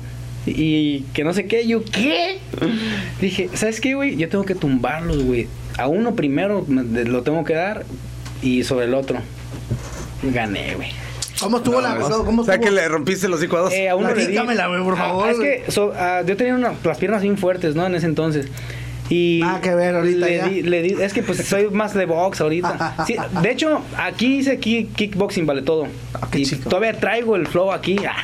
[0.46, 1.66] Y que no sé qué.
[1.66, 2.38] Yo, ¿qué?
[3.20, 4.16] Dije, ¿sabes qué, güey?
[4.16, 5.48] Yo tengo que tumbarlos, güey.
[5.78, 7.84] A uno primero me- lo tengo que dar
[8.42, 9.18] y sobre el otro.
[10.22, 10.88] Gané, güey.
[11.40, 12.68] ¿Cómo estuvo la ¿Cómo o sea estuvo?
[12.68, 13.72] que le rompiste los hocico a dos.
[13.72, 14.46] Eh, a uno le di- güey,
[14.84, 17.86] por Ah, favor, es que so- ah, yo tenía una- las piernas bien fuertes, ¿no?
[17.86, 18.48] En ese entonces.
[19.10, 20.48] Y Nada que ver ahorita le ya.
[20.48, 22.94] di- le di- es que pues soy más de box ahorita.
[23.06, 25.86] Sí, de hecho, aquí hice kick- kickboxing, vale todo.
[26.14, 26.68] Ah, qué y chico.
[26.70, 27.96] todavía traigo el flow aquí.
[28.08, 28.14] ah.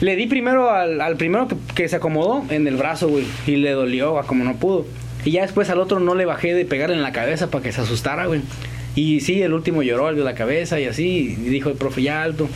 [0.00, 3.24] Le di primero al, al primero que, que se acomodó en el brazo, güey.
[3.46, 4.86] Y le dolió, ah, como no pudo.
[5.24, 7.72] Y ya después al otro no le bajé de pegarle en la cabeza para que
[7.72, 8.40] se asustara, güey.
[8.94, 11.36] Y sí, el último lloró al de la cabeza y así.
[11.38, 12.48] Y dijo el profe, ya alto.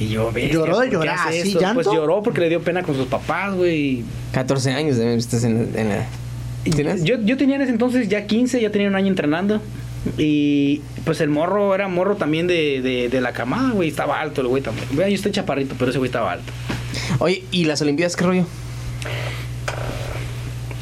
[0.00, 1.28] Y yo, bestia, ¿Lloró de ¿por qué llorar?
[1.28, 1.60] ¿Así, eso?
[1.60, 1.82] llanto?
[1.82, 4.02] Pues lloró porque le dio pena con sus papás, güey.
[4.32, 6.06] 14 años eh, estás en, en la...
[7.02, 9.60] Yo, yo tenía en ese entonces ya 15, ya tenía un año entrenando.
[10.16, 13.88] Y pues el morro era morro también de, de, de la camada, güey.
[13.88, 14.86] Estaba alto el güey también.
[14.92, 16.52] Güey, Yo estoy chaparrito, pero ese güey estaba alto.
[17.18, 18.46] Oye, ¿y las Olimpiadas qué rollo?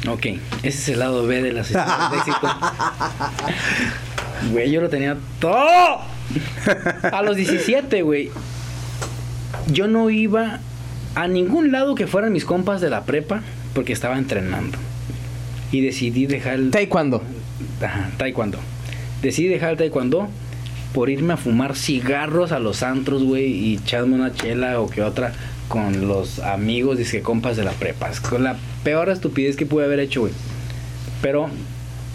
[0.07, 0.25] Ok,
[0.63, 2.47] ese es el lado B de las historias de éxito.
[4.51, 5.99] Güey, yo lo tenía todo.
[7.11, 8.29] A los 17, güey.
[9.67, 10.59] Yo no iba
[11.15, 13.41] a ningún lado que fueran mis compas de la prepa
[13.73, 14.77] porque estaba entrenando.
[15.71, 17.21] Y decidí dejar el Taekwondo.
[17.81, 18.59] Ajá, taekwondo.
[19.21, 20.27] Decidí dejar el taekwondo
[20.93, 25.03] por irme a fumar cigarros a los antros, güey, y echarme una chela o que
[25.03, 25.33] otra
[25.67, 28.09] con los amigos, que compas de la prepa.
[28.09, 30.33] Es con la peor estupidez que pude haber hecho, güey.
[31.21, 31.49] Pero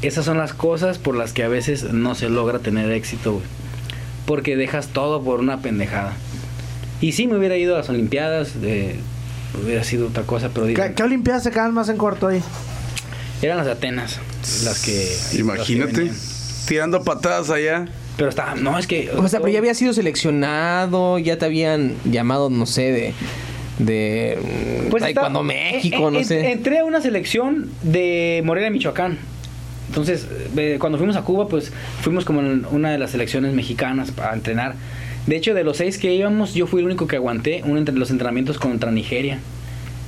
[0.00, 3.44] esas son las cosas por las que a veces no se logra tener éxito, güey.
[4.26, 6.14] Porque dejas todo por una pendejada.
[7.00, 8.96] Y sí me hubiera ido a las Olimpiadas, eh,
[9.62, 12.40] hubiera sido otra cosa, pero ¿Qué, qué Olimpiadas se quedan más en corto ahí?
[13.42, 14.18] Eran las de Atenas
[14.64, 15.38] las que...
[15.38, 16.10] Imagínate.
[16.66, 17.86] Tirando patadas allá.
[18.16, 19.10] Pero estaba, no, es que.
[19.10, 23.14] O sea, pero ya había sido seleccionado, ya te habían llamado, no sé, de...
[23.78, 24.38] De
[24.90, 26.52] Pues Taekwondo estaba- México, eh, no eh, sé.
[26.52, 29.18] Entré a una selección de Morelia, Michoacán.
[29.88, 30.26] Entonces,
[30.56, 31.72] eh, cuando fuimos a Cuba, pues
[32.02, 34.74] fuimos como en una de las selecciones mexicanas para entrenar.
[35.26, 37.94] De hecho, de los seis que íbamos, yo fui el único que aguanté un entre
[37.94, 39.38] los entrenamientos contra Nigeria.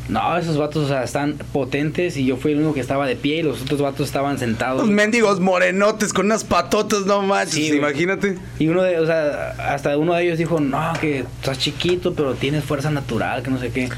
[0.08, 3.16] No, esos vatos, o sea, están potentes y yo fui el único que estaba de
[3.16, 4.82] pie y los otros vatos estaban sentados.
[4.82, 8.36] Los mendigos morenotes con unas patotas, no manches, Sí, imagínate.
[8.58, 12.34] Y uno de, o sea, hasta uno de ellos dijo, no, que estás chiquito, pero
[12.34, 13.88] tienes fuerza natural, que no sé qué.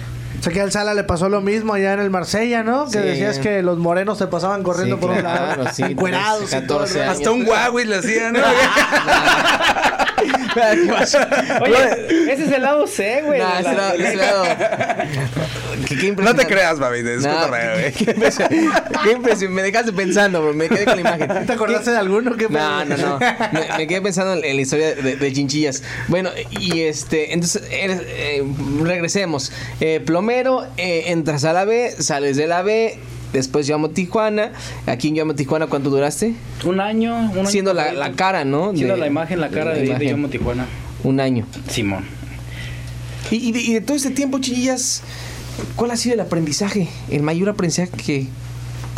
[0.41, 2.85] Sé que al Sala le pasó lo mismo allá en el Marsella, ¿no?
[2.85, 2.99] Que Sí.
[2.99, 6.85] decías que los morenos se pasaban corriendo Sí, por un lado, sí, encuerados y todo
[6.85, 7.03] el 14 rollo.
[7.05, 7.17] años.
[7.17, 8.41] Hasta un Huawei le hacían, ¿no?
[11.63, 13.41] Oye, ese es el lado C, güey.
[13.41, 14.45] Nah, de ese la- ese lado-
[15.89, 17.93] Qué- qué no te creas, baby, es No, cotorreo, qué- güey.
[17.93, 18.49] qué impresión-
[19.05, 19.53] qué impresión.
[19.53, 20.55] Me dejaste pensando, bro.
[20.55, 21.47] Me quedé con la imagen.
[21.47, 22.37] ¿Te acordaste de alguno?
[22.37, 23.19] ¿Qué No, no, no.
[23.19, 25.83] Me, me quedé pensando en, en la historia de, de chinchillas.
[26.09, 28.43] Bueno, y este, entonces, eres, eh,
[28.83, 29.53] regresemos.
[29.81, 32.99] Eh, plomero, eh, entras a la B, sales de la B,
[33.33, 34.53] después llamo Tijuana.
[34.87, 36.35] Aquí en llamo Tijuana, ¿cuánto duraste?
[36.65, 37.47] Un año, un año.
[37.51, 38.73] Siendo la, cara, ¿no?
[38.75, 40.09] Siendo De- la imagen, la cara de, de, imagen.
[40.09, 40.67] Yomo Tijuana.
[41.05, 41.47] Un año.
[41.69, 42.05] Simón.
[43.31, 45.03] Y, y de, y de todo este tiempo, chinchillas,
[45.77, 48.27] ¿cuál ha sido el aprendizaje, el mayor aprendizaje que,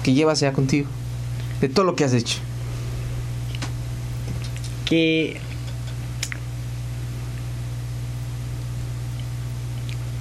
[0.03, 0.89] que llevas ya contigo?
[1.61, 2.39] De todo lo que has hecho.
[4.85, 5.41] Que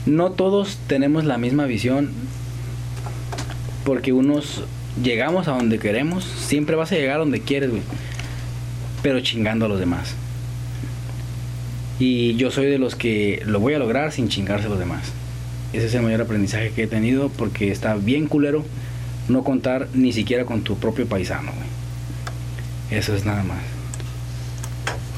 [0.05, 2.11] no todos tenemos la misma visión
[3.83, 4.63] porque unos
[5.01, 7.83] llegamos a donde queremos, siempre vas a llegar a donde quieres, güey,
[9.01, 10.15] pero chingando a los demás.
[11.99, 15.13] Y yo soy de los que lo voy a lograr sin chingarse a los demás.
[15.73, 18.63] Ese es el mayor aprendizaje que he tenido porque está bien culero
[19.27, 21.51] no contar ni siquiera con tu propio paisano.
[22.89, 23.59] Eso es nada más.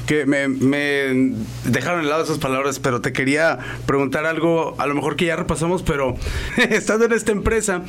[0.06, 1.34] que me, me
[1.64, 5.36] dejaron de lado esas palabras, pero te quería preguntar algo, a lo mejor que ya
[5.36, 6.16] repasamos, pero
[6.56, 7.82] estando en esta empresa,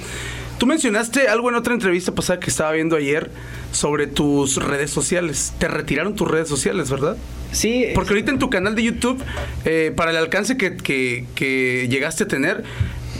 [0.61, 3.31] tú mencionaste algo en otra entrevista pasada que estaba viendo ayer
[3.71, 5.53] sobre tus redes sociales.
[5.57, 7.17] Te retiraron tus redes sociales, ¿verdad?
[7.51, 7.85] Sí.
[7.95, 9.19] Porque ahorita en tu canal de YouTube,
[9.65, 12.63] eh, para el alcance que, que- que llegaste a tener,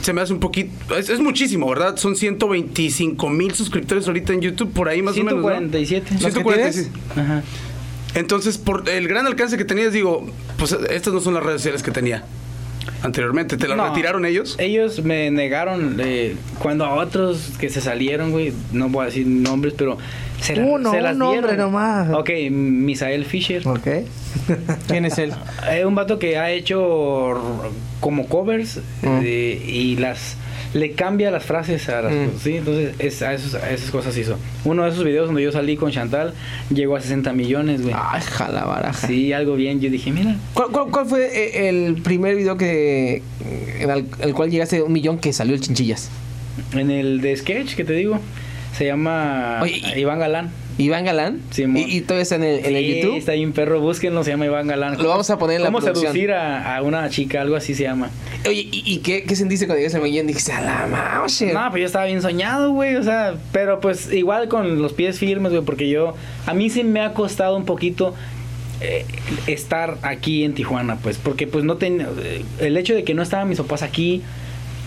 [0.03, 0.95] se me hace un poquito.
[0.95, 1.97] Es, es muchísimo, ¿verdad?
[1.97, 5.41] Son 125 mil suscriptores ahorita en YouTube, por ahí más o menos.
[5.41, 5.49] ¿no?
[5.49, 6.11] 147.
[6.11, 6.91] ¿Los que 147.
[7.19, 7.41] Ajá.
[8.13, 10.27] Entonces, por el gran alcance que tenías, digo,
[10.59, 12.23] pues estas no son las redes sociales que tenía
[13.03, 13.57] anteriormente.
[13.57, 13.87] ¿Te las No.
[13.89, 14.55] retiraron ellos?
[14.59, 19.25] Ellos me negaron eh, cuando a otros que se salieron, güey, no voy a decir
[19.27, 19.97] nombres, pero
[20.39, 21.57] se, la- Uno, se las un nombre dieron.
[21.71, 22.09] nomás.
[22.13, 23.67] Ok, Misael Fisher.
[23.67, 23.87] Ok.
[24.87, 25.33] ¿Quién es él?
[25.71, 27.63] Es un vato que ha hecho
[27.99, 29.19] como covers Mm.
[29.23, 30.37] eh, y las
[30.73, 32.25] le cambia las frases a las Mm.
[32.27, 32.55] cosas, ¿sí?
[32.57, 34.37] Entonces es, a, esos- a esas cosas hizo.
[34.63, 36.33] Uno de esos videos donde yo salí con Chantal
[36.73, 37.93] llegó a 60 millones, güey.
[37.97, 39.07] Ay, jala baraja.
[39.07, 39.81] Sí, algo bien.
[39.81, 43.21] Yo dije, mira, ¿Cuál, cuál, cuál fue eh, el primer video que
[43.79, 46.09] en el, el cual llegaste a un millón que salió el Chinchillas?
[46.73, 48.19] en el de sketch que te digo,
[48.77, 50.51] se llama Oye, Iván Galán.
[50.77, 51.41] Iván Galán.
[51.51, 51.77] Simón.
[51.77, 53.17] y, y todavía está en el, en el Sí, YouTube.
[53.17, 54.97] Está ahí un perro, búsquenlo, se llama Iván Galán.
[55.01, 56.13] Lo vamos a poner en la ¿Cómo producción.
[56.13, 57.41] seducir a, a una chica?
[57.41, 58.09] Algo así se llama.
[58.47, 60.27] Oye, ¿y, y qué, qué sentiste cuando llegaste al millón?
[60.27, 61.43] Dijiste, a la mouse.
[61.53, 65.19] No, pues yo estaba bien soñado, güey, o sea, pero pues igual con los pies
[65.19, 66.15] firmes, güey, porque yo,
[66.47, 68.15] a mí sí me ha costado un poquito
[68.79, 69.05] eh,
[69.45, 72.07] estar aquí en Tijuana, pues, porque pues no tenía,
[72.59, 74.23] el hecho de que no estaban mis papás aquí,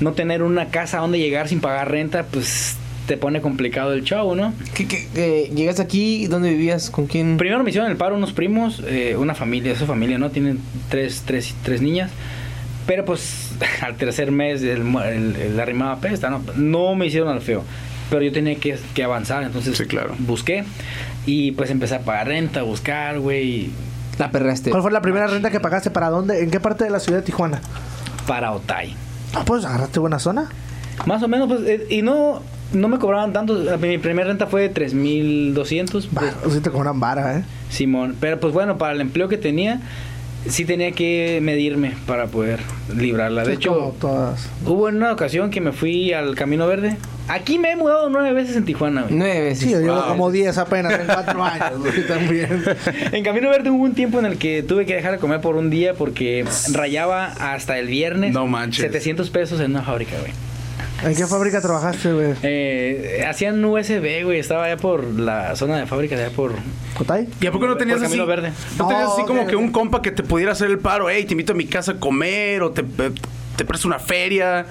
[0.01, 2.77] no tener una casa donde llegar sin pagar renta, pues
[3.07, 4.53] te pone complicado el show, ¿no?
[4.75, 6.27] ¿Qué, qué, llegaste aquí?
[6.27, 6.91] ¿Dónde vivías?
[6.91, 7.37] ¿Con quién?
[7.37, 10.31] Primero me hicieron el paro unos primos, eh, una familia, su familia, ¿no?
[10.31, 12.11] Tienen tres, tres, tres niñas.
[12.87, 13.51] Pero pues
[13.83, 16.43] al tercer mes el, el, el arrimaba pesta, ¿no?
[16.57, 17.63] No me hicieron al feo.
[18.11, 20.15] Pero yo tenía que, que avanzar, entonces Sí, claro.
[20.19, 20.65] busqué.
[21.27, 23.71] Y pues empecé a pagar renta, a buscar, güey,
[24.19, 24.71] La perraste.
[24.71, 25.91] ¿Cuál fue la primera renta que pagaste?
[25.91, 26.43] ¿Para dónde?
[26.43, 27.61] ¿En qué parte de la ciudad de Tijuana?
[28.27, 28.95] para Otay.
[29.35, 30.49] Ah, pues agarraste buena zona.
[31.07, 32.43] Más o menos, pues, eh, y no,
[32.73, 33.55] no me cobraban tanto.
[33.81, 36.09] Mi primera renta fue 3.200.
[36.11, 37.45] Bah, pues, sí te cobran vara, ¿eh?
[37.71, 38.17] Simón.
[38.21, 39.81] Pero pues bueno, para el empleo que tenía,
[40.49, 42.61] sí tenía que medirme para poder
[42.97, 43.43] librarla.
[43.43, 44.49] De Sí, hecho, como todas.
[44.67, 46.97] Hubo en una ocasión que me fui al Camino Verde.
[47.27, 49.15] Aquí me he mudado nueve veces en Tijuana, güey.
[49.15, 49.65] Nueve veces.
[49.65, 50.09] Sí, yo llevo Wow.
[50.09, 52.65] como 10 apenas en 4 años, güey, también.
[53.13, 55.57] En Camino Verde hubo un tiempo en el que tuve que dejar de comer por
[55.57, 58.83] un día porque rayaba hasta el viernes No manches.
[58.85, 60.33] 700 pesos en una fábrica, güey.
[61.05, 62.35] ¿En qué fábrica trabajaste, güey?
[62.43, 64.39] Eh, hacían USB, güey.
[64.39, 66.53] Estaba allá por la zona de fábrica, de allá por...
[66.97, 67.29] ¿Cotay?
[67.41, 68.17] ¿Y a poco no tenías Por así?
[68.17, 68.53] Camino Verde.
[68.79, 71.11] ¿No tenías así Oh, como que un compa que te pudiera hacer el paro?
[71.11, 72.85] Hey, te invito a mi casa a comer o te,
[73.57, 74.65] te presto una feria,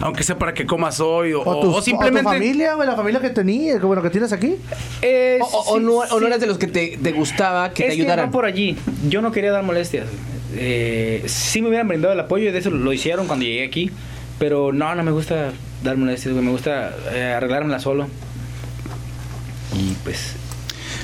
[0.00, 2.20] aunque sea para que comas hoy o, ¿O, o- tus- o simplemente...
[2.28, 2.88] o tu familia, güey?
[2.88, 4.56] La familia que tenías, bueno, que tienes aquí.
[5.02, 6.24] Eh, O, o- o sí, no, o no sí.
[6.26, 8.26] eras de los que te, te gustaba que es te ayudaran.
[8.26, 8.76] Que no por allí.
[9.08, 10.06] Yo no quería dar molestias.
[10.56, 13.90] Eh, sí me hubieran brindado el apoyo y de eso lo hicieron cuando llegué aquí.
[14.38, 15.52] Pero no, no me gusta
[15.84, 16.44] dar molestias, güey.
[16.44, 18.08] Me gusta eh, arreglármela solo.
[19.76, 20.34] Y pues...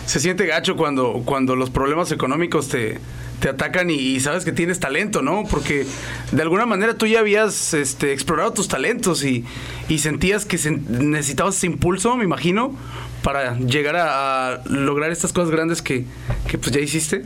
[0.07, 2.99] Se siente gacho cuando, cuando los problemas económicos te,
[3.39, 5.45] te atacan y, y sabes que tienes talento, ¿no?
[5.49, 5.87] Porque
[6.33, 9.45] de alguna manera tú ya habías este, explorado tus talentos y,
[9.89, 12.75] y sentías que se- necesitabas ese impulso, me imagino,
[13.23, 16.05] para llegar a, a lograr estas cosas grandes que,
[16.49, 17.23] que pues ya hiciste.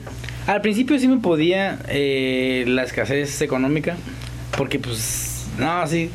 [0.47, 3.97] Al principio sí me podía eh, la escasez económica,
[4.59, 6.11] porque pues, no, sí.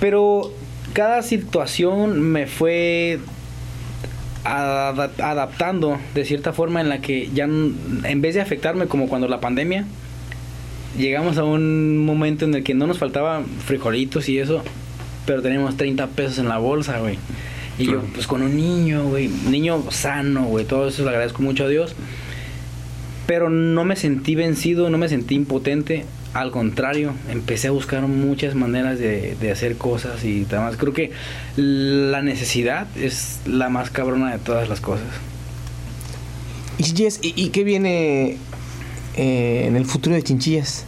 [0.00, 0.52] Pero
[0.92, 3.18] cada situación me fue
[4.44, 9.28] ada- adaptando de cierta forma en la que ya en vez de afectarme como cuando
[9.28, 9.84] la pandemia,
[10.98, 14.62] llegamos a un momento en el que no nos faltaban frijolitos y eso,
[15.26, 17.18] pero teníamos 30 pesos en la bolsa, güey.
[17.78, 21.64] Y yo, pues con un niño, güey, niño sano, güey, todo eso le agradezco mucho
[21.64, 21.94] a Dios
[23.26, 26.04] pero no me sentí vencido, no me sentí impotente.
[26.32, 30.76] Al contrario, empecé a buscar muchas maneras de, de hacer cosas y demás.
[30.76, 31.10] Creo que
[31.56, 35.08] la necesidad es la más cabrona de todas las cosas.
[36.78, 38.38] Y Chinchillas, ¿y, y qué viene
[39.16, 40.84] eh, en el futuro de Chinchillas?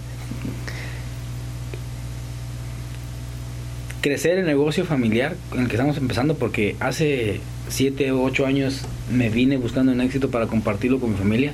[4.00, 8.82] Crecer el negocio familiar en el que estamos empezando porque hace 7 o 8 años
[9.12, 11.52] me vine buscando un éxito para compartirlo con mi familia.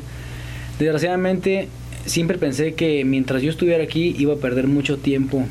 [0.79, 1.69] Desgraciadamente
[2.09, 5.47] siempre pensé que mientras yo estuviera aquí iba a perder mucho tiempo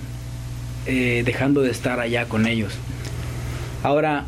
[0.86, 2.74] eh, dejando de estar allá con ellos.
[3.84, 4.26] Ahora,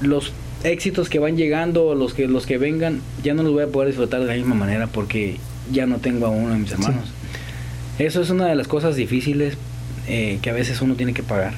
[0.00, 0.32] los
[0.64, 3.88] éxitos que van llegando, los que, los que vengan, ya no los voy a poder
[3.88, 5.36] disfrutar de la misma manera porque
[5.70, 7.10] ya no tengo a uno de mis hermanos.
[7.98, 9.56] Eso es una de las cosas difíciles
[10.08, 11.54] eh, que a veces uno tiene que pagar.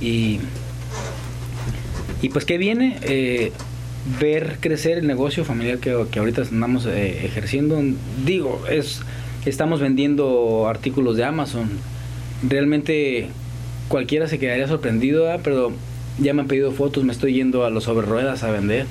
[0.00, 0.40] Y,
[2.20, 2.98] y pues, ¿qué viene?
[3.02, 3.52] Eh,
[4.20, 7.82] ver crecer el negocio familiar que, que ahorita andamos eh, ejerciendo.
[8.24, 9.00] Digo, es
[9.44, 11.70] estamos vendiendo artículos de Amazon.
[12.46, 13.28] Realmente
[13.88, 15.40] cualquiera se quedaría sorprendido, ¿verdad?
[15.42, 15.72] pero
[16.18, 18.86] ya me han pedido fotos, me estoy yendo a los sobre ruedas a vender.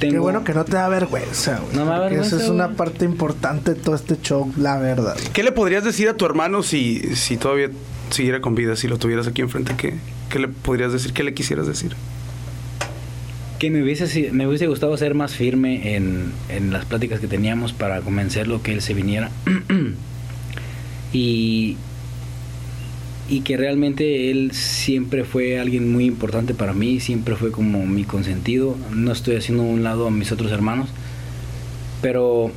[0.00, 1.76] Qué bueno que no te da vergüenza, güey.
[1.76, 5.16] No me da vergüenza, Esa es una parte importante de todo este show, la verdad.
[5.32, 7.70] ¿Qué le podrías decir a tu hermano si, si todavía
[8.10, 9.74] siguiera con vida, si lo tuvieras aquí enfrente?
[9.76, 9.94] ¿Qué,
[10.28, 11.12] ¿Qué le podrías decir?
[11.12, 11.94] ¿Qué le quisieras decir?
[13.62, 17.72] Que me hubiese, me hubiese gustado ser más firme en, en las pláticas que teníamos
[17.72, 19.30] para convencerlo que él se viniera.
[21.12, 21.76] y,
[23.28, 28.02] y que realmente él siempre fue alguien muy importante para mí, siempre fue como mi
[28.02, 28.76] consentido.
[28.90, 30.88] No estoy haciendo un lado a mis otros hermanos,
[32.00, 32.50] pero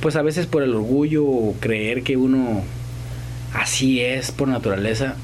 [0.00, 2.62] pues a veces por el orgullo o creer que uno
[3.52, 5.16] así es por naturaleza,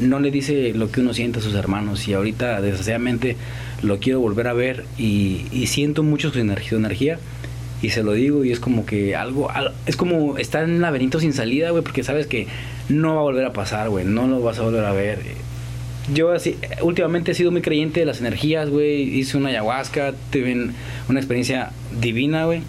[0.00, 3.36] no le dice lo que uno siente a sus hermanos y ahorita desgraciadamente
[3.82, 7.18] lo quiero volver a ver y, siento mucho su energía,
[7.82, 10.80] y se lo digo y es como que algo, al- es como estar en un
[10.80, 12.46] laberinto sin salida, güey, porque sabes que
[12.88, 15.18] no va a volver a pasar, güey, no lo vas a volver a ver.
[16.12, 20.70] Yo así, últimamente he sido muy creyente de las energías, güey, hice una ayahuasca, tuve
[21.08, 21.70] una experiencia
[22.00, 22.62] divina, güey.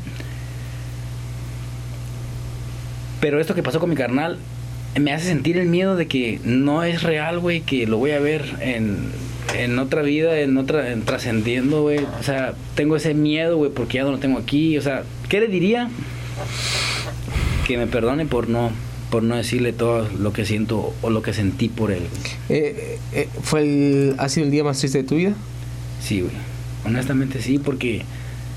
[3.21, 4.37] Pero esto que pasó con mi carnal
[4.99, 8.19] me hace sentir el miedo de que no es real, güey, que lo voy a
[8.19, 9.09] ver en,
[9.57, 11.99] en otra vida, en otra, en trascendiendo, güey.
[12.19, 14.77] O sea, tengo ese miedo, güey, porque ya no lo tengo aquí.
[14.77, 15.89] O sea, ¿qué le diría?
[17.67, 18.71] Que me perdone por no,
[19.09, 22.03] por no decirle todo lo que siento o lo que sentí por él.
[22.09, 22.61] güey.
[22.61, 25.33] Eh, eh, ¿Fue el, ha sido el día más triste de tu vida?
[26.01, 26.33] Sí, güey.
[26.85, 28.03] Honestamente sí, porque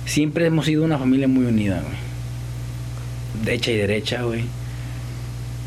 [0.04, 3.44] siempre hemos sido una familia muy unida, güey.
[3.44, 4.44] De hecha y derecha, güey.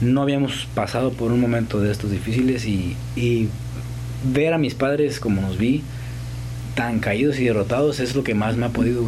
[0.02, 2.98] No habíamos pasado por un momento de estos difíciles y,
[4.34, 5.84] ver a mis padres como nos vi,
[6.76, 9.04] tan caídos y derrotados, es lo que más me ha podido.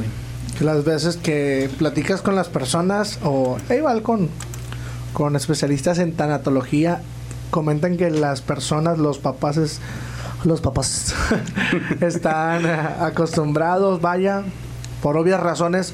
[0.59, 4.29] Las veces que platicas con las personas o e igual con,
[5.35, 7.01] especialistas en tanatología,
[7.51, 9.79] comentan que las personas, los papás, es-
[10.43, 11.13] los papás
[12.01, 14.43] están eh, acostumbrados, vaya,
[15.01, 15.93] por obvias razones,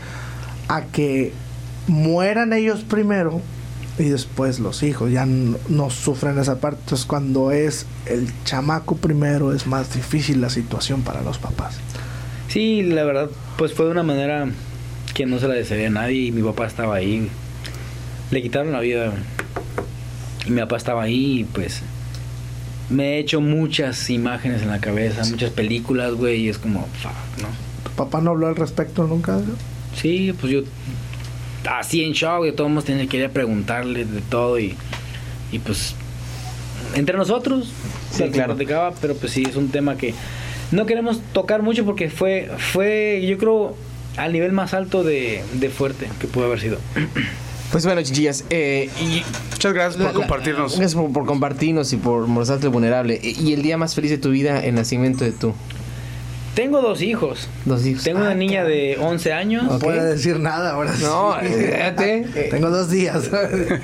[0.70, 1.34] a que
[1.88, 3.42] mueran ellos primero
[4.04, 5.12] y después los hijos.
[5.12, 6.82] Ya no, no sufren esa parte.
[6.82, 11.78] Entonces, cuando es el chamaco primero, es más difícil la situación para los papás.
[12.48, 14.48] Sí, la verdad, pues fue de una manera
[15.14, 17.30] que no se la desearía a nadie y mi papá estaba ahí.
[18.32, 19.14] Le quitaron la vida.
[20.46, 21.82] Y mi papá estaba ahí y pues
[22.90, 27.42] me he hecho muchas imágenes en la cabeza, muchas películas, güey, y es como, fuck,
[27.42, 27.48] ¿no?
[27.84, 29.40] ¿Tu papá no habló al respecto nunca?
[29.96, 30.62] Sí, pues yo
[31.68, 34.76] así en shock, de todos modos tenía que ir a preguntarle de todo y,
[35.52, 35.96] y pues
[36.96, 37.72] entre nosotros
[38.12, 38.56] Sí, se claro.
[38.56, 40.14] platicaba, pero pues sí, es un tema que
[40.72, 43.76] no queremos tocar mucho porque fue, fue yo creo,
[44.18, 46.78] al nivel más alto de, de fuerte que pudo haber sido.
[47.72, 50.72] Pues bueno, chinchillas, eh, y Muchas gracias por la- compartirnos.
[50.76, 53.20] Gracias por, por compartirnos y por mostrarte vulnerable.
[53.22, 55.54] Y y el día más feliz de tu vida, el nacimiento de tú.
[56.56, 57.48] Tengo dos hijos.
[57.66, 58.04] Dos hijos.
[58.04, 59.84] Tengo una Ah, niña de 11 años No Ok.
[59.84, 60.94] puede decir nada ahora.
[60.96, 61.04] sí.
[61.04, 62.26] No, espérate.
[62.36, 63.30] Eh, Tengo dos días.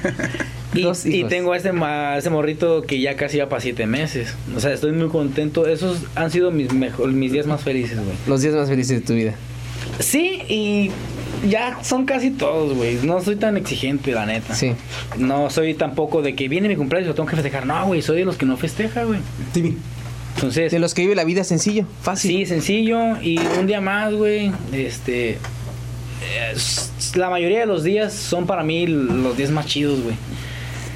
[0.74, 3.86] y, dos y tengo a este, ma- este morrito que ya casi va para 7
[3.86, 4.34] meses.
[4.55, 5.68] O sea, estoy muy contento.
[5.68, 8.18] Esos han sido mis, mejor, mis días más felices, güey.
[8.28, 9.34] Los días más felices de tu vida.
[9.99, 10.91] Sí, y
[11.49, 12.95] ya son casi todos, güey.
[13.03, 14.53] No soy tan exigente, la neta.
[14.55, 14.74] Sí.
[15.18, 17.66] No soy tampoco de que viene mi cumpleaños y lo tengo que festejar.
[17.66, 19.20] No, güey, soy de los que no festeja, güey.
[20.36, 22.31] Entonces, De los que vive la vida sencillo, fácil.
[22.31, 23.21] sí, sencillo.
[23.21, 24.51] Y un día más, güey.
[24.73, 25.38] Este.
[26.53, 30.15] es- la mayoría de los días son para mí los días más chidos, güey.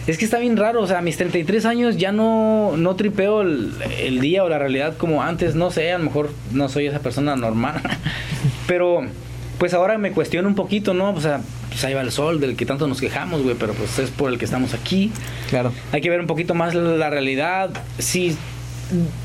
[0.07, 3.41] Es que está bien raro, o sea, a mis 33 años ya no, no tripeo
[3.41, 6.87] el, el día o la realidad como antes, no sé, a lo mejor no soy
[6.87, 7.79] esa persona normal,
[8.67, 9.01] pero
[9.59, 11.11] pues ahora me cuestiono un poquito, ¿no?
[11.11, 13.99] O sea, pues ahí va el sol del que tanto nos quejamos, güey, pero pues
[13.99, 15.11] es por el que estamos aquí.
[15.49, 15.71] Claro.
[15.91, 17.69] Hay que ver un poquito más la realidad.
[17.99, 18.35] Si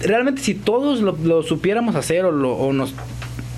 [0.03, 2.95] realmente si todos lo, lo supiéramos hacer o, lo- o nos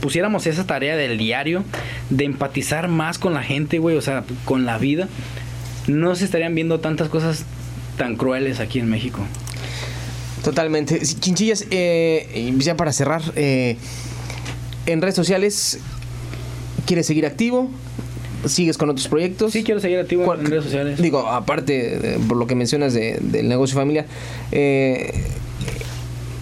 [0.00, 1.64] pusiéramos esa tarea del diario
[2.10, 5.08] de empatizar más con la gente, güey, o sea, con la vida,
[5.88, 7.44] no se estarían viendo tantas cosas
[7.96, 9.20] tan crueles aquí en México.
[10.44, 11.00] Totalmente.
[11.00, 13.76] Chinchillas, eh, ya para cerrar, eh,
[14.86, 15.80] en redes sociales,
[16.86, 17.68] ¿quieres seguir activo?
[18.44, 19.52] ¿Sigues con otros proyectos?
[19.52, 21.02] Sí, quiero seguir activo ¿Cuál- en redes sociales.
[21.02, 24.06] Digo, aparte, de- por lo que mencionas de- del negocio familiar,
[24.52, 25.24] eh,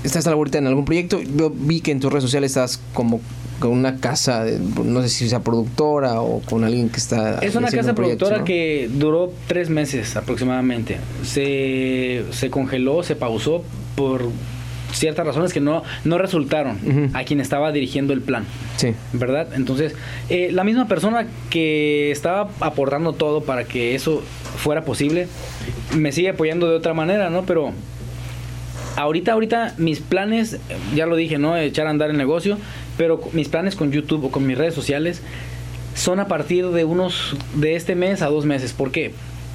[0.05, 1.21] ¿estás ahorita en algún proyecto?
[1.21, 3.21] Yo vi que en tus redes sociales estás como
[3.59, 7.39] con una casa, de- no sé si sea productora o con alguien que está...
[7.41, 8.45] Es una casa productora ¿no?
[8.45, 10.99] que duró tres meses aproximadamente.
[11.23, 13.65] Se, se congeló, se pausó
[13.97, 14.29] por
[14.93, 18.45] ciertas razones que no, no resultaron a quien estaba dirigiendo el plan.
[18.77, 18.93] Sí.
[19.13, 19.49] ¿verdad?
[19.55, 19.95] Entonces,
[20.29, 24.23] eh, la misma persona que estaba aportando todo para que eso
[24.57, 25.27] fuera posible,
[25.97, 27.45] me sigue apoyando de otra manera, ¿no?
[27.45, 27.73] Pero
[28.97, 30.59] ahorita, ahorita, mis planes,
[30.95, 31.57] ya lo dije, ¿no?
[31.57, 32.59] Echar a andar el negocio,
[32.97, 35.23] pero mis planes con YouTube o con mis redes sociales
[35.95, 38.73] son a partir de unos, de este mes a dos meses.
[38.73, 39.13] ¿Por qué?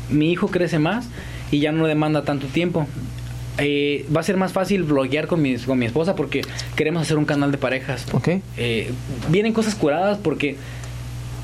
[0.10, 1.08] Mi hijo crece más
[1.52, 2.88] y ya no demanda tanto tiempo.
[3.58, 6.42] Eh, va a ser más fácil bloguear con mi, con mi esposa porque
[6.78, 8.06] queremos hacer un canal de parejas.
[8.14, 8.30] Ok.
[8.58, 8.92] Eh,
[9.30, 10.56] vienen cosas curadas porque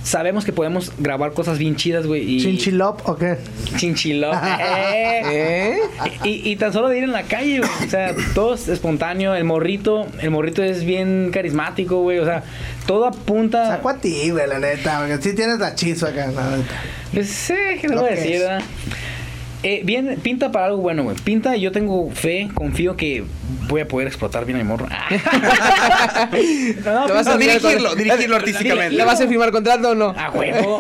[0.06, 2.36] sabemos que podemos grabar cosas bien chidas, güey.
[2.36, 2.42] Y...
[2.42, 3.38] ¿Chinchilop o qué?
[3.76, 4.32] Chinchilo.
[4.34, 5.22] Eh.
[5.26, 5.80] ¿Eh?
[6.24, 7.72] Y, y tan solo de ir en la calle, güey.
[7.86, 9.36] O sea, todo es espontáneo.
[9.36, 12.20] El morrito, el morrito es bien carismático, güey.
[12.20, 12.44] O sea,
[12.86, 13.68] todo apunta.
[13.68, 15.00] Saco a ti, güey, la neta.
[15.00, 16.76] Porque sí tienes la chizo acá, la neta.
[17.12, 18.64] Pues sí, ¿qué te voy a decir, es.
[19.68, 21.16] Eh, bien, pinta para algo bueno, güey.
[21.24, 23.24] Pinta yo tengo fe, confío que
[23.68, 24.88] voy a poder explotar bien a mi morro.
[26.86, 28.96] No, ¿Le vas a dirigirlo, dirigirlo artísticamente.
[28.96, 30.14] ¿Le vas a firmar contrato o no?
[30.18, 30.80] A huevo.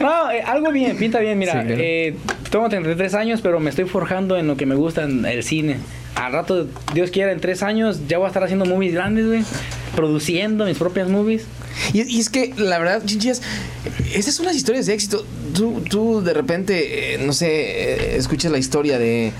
[0.00, 1.38] No, eh, algo bien, pinta bien.
[1.38, 1.82] Mira, Sí, claro.
[1.82, 2.16] eh,
[2.50, 5.76] tengo 33 años, pero me estoy forjando en lo que me gusta, en el cine.
[6.14, 9.44] Al rato, Dios quiera, en tres años ya voy a estar haciendo movies grandes, güey.
[9.96, 11.44] Produciendo mis propias movies.
[11.92, 13.42] Y, es que, la verdad, Chinchillas,
[14.14, 15.24] esas son las historias de éxito.
[15.54, 19.32] Tú, tú de repente, eh, no sé, eh, escuchas la historia de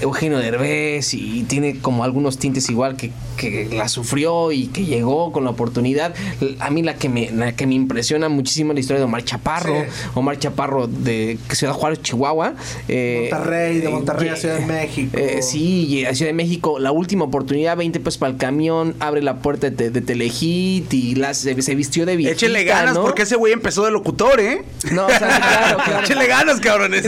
[0.00, 5.32] Eugenio Derbez y tiene como algunos tintes igual que, que la sufrió y que llegó
[5.32, 6.14] con la oportunidad.
[6.60, 9.24] A mí la que me, la que me impresiona muchísimo es la historia de Omar
[9.24, 9.74] Chaparro.
[9.82, 10.08] Sí.
[10.14, 12.54] Omar Chaparro de Ciudad Juárez, Chihuahua.
[12.88, 15.16] eh, Monterrey, de eh, Monterrey a eh, Ciudad de México.
[15.18, 19.22] eh, sí, a Ciudad de México, la última oportunidad, 20 pesos para el camión, abre
[19.22, 23.02] la puerta de, de Telehit y las, se, se vistió de viejita, Échele ganas ¿no?
[23.02, 24.62] porque ese güey empezó de locutor, ¿eh?
[24.92, 26.04] No, o sea, claro, claro.
[26.04, 27.04] Échele ganas, cabrones.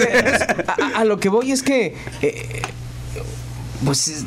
[0.66, 2.62] A, a- a lo que voy es que, eh,
[3.84, 4.24] pues, es-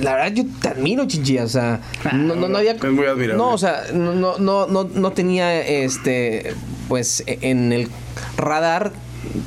[0.00, 1.80] la verdad yo te admiro, Chinchilla, o sea,
[2.12, 2.72] no, no, no había...
[2.72, 3.36] Es muy admirable.
[3.36, 6.54] No, o sea, no, no, no, no, no tenía, este,
[6.88, 7.88] pues, e- en el
[8.36, 8.92] radar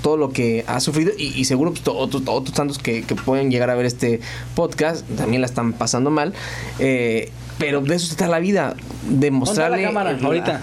[0.01, 3.49] todo lo que ha sufrido y, y seguro que otros, otros tantos que, que pueden
[3.49, 4.19] llegar a ver este
[4.55, 6.33] podcast también la están pasando mal,
[6.79, 8.75] eh, pero de eso se trata la vida,
[9.09, 9.77] demostrarle...
[9.77, 10.61] Ponte la cámara, ahorita.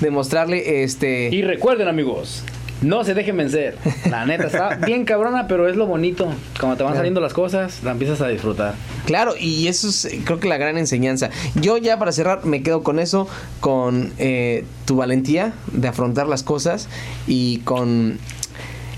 [0.00, 1.30] Demostrarle, este...
[1.32, 2.42] Y recuerden, amigos,
[2.86, 3.76] no se dejen vencer.
[4.10, 6.32] La neta está bien cabrona, pero es lo bonito.
[6.58, 6.96] Cuando te van Claro.
[6.98, 8.74] saliendo las cosas, la empiezas a disfrutar.
[9.06, 11.30] Claro, y eso es eh, creo que la gran enseñanza.
[11.54, 13.28] Yo ya para cerrar me quedo con eso,
[13.60, 16.88] con eh, tu valentía de afrontar las cosas
[17.26, 18.18] y con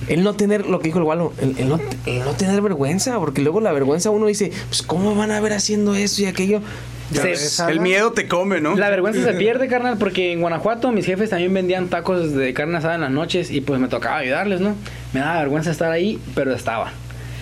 [0.08, 3.18] el no tener, lo que dijo el Gualo, el, el no, el no tener vergüenza,
[3.18, 6.60] porque luego la vergüenza uno dice, pues ¿cómo van a ver haciendo eso y aquello?
[7.10, 8.76] Ya Se- ves, el miedo te come, ¿no?
[8.76, 12.76] La vergüenza se pierde, carnal, porque en Guanajuato mis jefes también vendían tacos de carne
[12.78, 14.74] asada en las noches y pues me tocaba ayudarles, ¿no?
[15.14, 16.92] Me daba vergüenza estar ahí, pero estaba.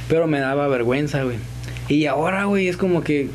[0.09, 1.37] Pero me daba vergüenza, güey.
[1.89, 3.29] Y ahora, güey, es como que,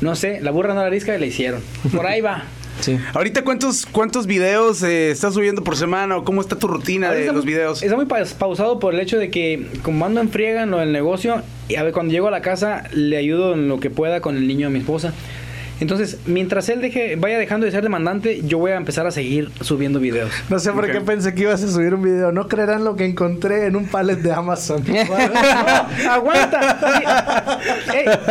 [0.00, 1.60] no sé, la burra no la arisca y la hicieron.
[1.94, 2.44] Por ahí va.
[2.80, 2.98] Sí.
[3.12, 7.20] Ahorita, ¿cuántos, cuántos videos eh, estás subiendo por semana o cómo está tu rutina de
[7.20, 7.82] está los muy- videos?
[7.82, 10.78] Está muy pa- pausado por el hecho de que, como ando en friega en lo
[10.78, 13.90] del negocio, y a ver, cuando llego a la casa, le ayudo en lo que
[13.90, 15.12] pueda con el niño de mi esposa.
[15.82, 19.50] Entonces, mientras él deje, vaya dejando de ser demandante, yo voy a empezar a seguir
[19.62, 20.30] subiendo videos.
[20.48, 22.30] No sé por qué pensé que ibas a subir un video.
[22.30, 24.84] No creerán lo que encontré en un pallet de Amazon.
[26.08, 27.58] ¡Aguanta!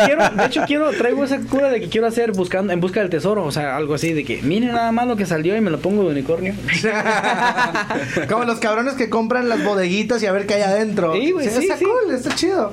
[0.06, 3.10] Quiero, de hecho, quiero, traigo esa cura de que quiero hacer buscando, en busca del
[3.10, 3.44] tesoro.
[3.44, 5.80] O sea, algo así de que, miren nada más lo que salió y me lo
[5.80, 6.54] pongo de unicornio.
[8.30, 11.12] Como los cabrones que compran las bodeguitas y a ver qué hay adentro.
[11.12, 11.84] Sí, güey, sí, está sí.
[11.84, 12.72] cool, está chido.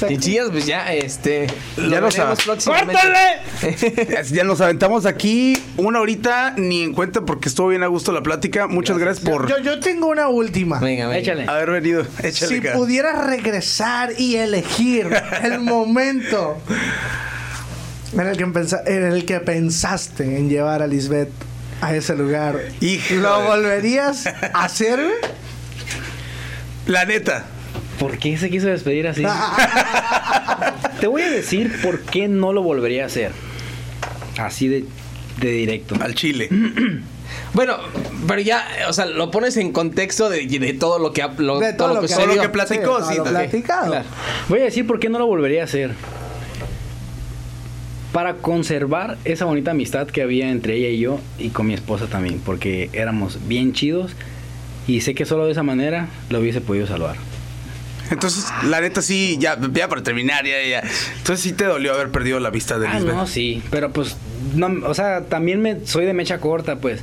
[0.00, 1.46] Chinchillas, pues ya, este...
[1.76, 2.40] Ya lo sabes.
[2.44, 2.98] próximamente.
[4.32, 8.22] Ya- nos aventamos aquí una horita ni en cuenta porque estuvo bien a gusto la
[8.22, 8.66] plática.
[8.66, 10.78] Muchas gracias, por Yo, yo tengo una última.
[10.80, 11.18] Venga, venga.
[11.20, 11.46] Échale.
[11.48, 12.06] haber venido.
[12.22, 12.76] Échale, Si cara.
[12.76, 15.08] pudieras regresar y elegir
[15.42, 16.58] el momento
[18.12, 21.30] en el, que pensa- en el que pensaste en llevar a Lisbeth
[21.80, 25.00] a ese lugar, Hijo ¿lo volverías a hacer?
[26.86, 27.44] La neta.
[27.98, 29.24] ¿Por qué se quiso despedir así?
[31.00, 33.32] Te voy a decir por qué no lo volvería a hacer.
[34.38, 34.84] Así de,
[35.40, 35.94] de directo.
[36.00, 36.48] Al chile.
[37.54, 37.76] Bueno,
[38.26, 41.60] pero ya, o sea, lo pones en contexto de, de todo lo que ha, lo,
[41.60, 42.42] De todo lo que, todo lo sucedió.
[42.42, 43.28] que platicó, todo sí, lo ok.
[43.28, 43.86] platicado.
[43.90, 44.04] Claro.
[44.48, 45.92] Voy a decir por qué no lo volvería a hacer.
[48.12, 52.06] Para conservar esa bonita amistad que había entre ella y yo y con mi esposa
[52.06, 54.12] también, porque éramos bien chidos
[54.86, 57.16] y sé que solo de esa manera lo hubiese podido salvar.
[58.12, 60.82] Entonces, la neta sí, ya, ya para terminar, ya, ya.
[61.18, 63.14] Entonces sí te dolió haber perdido la vista de Ah, Lisbeth.
[63.14, 64.16] no, sí, pero pues,
[64.54, 67.00] no, o sea, también me, soy de mecha corta, pues.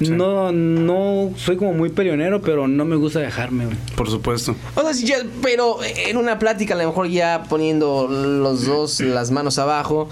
[0.00, 3.76] No, no, soy como muy peleonero, pero no me gusta dejarme, güey.
[3.96, 4.56] Por supuesto.
[4.74, 9.00] O sea, sí, ya- pero en una plática, a lo mejor ya poniendo los dos
[9.00, 10.08] las manos abajo,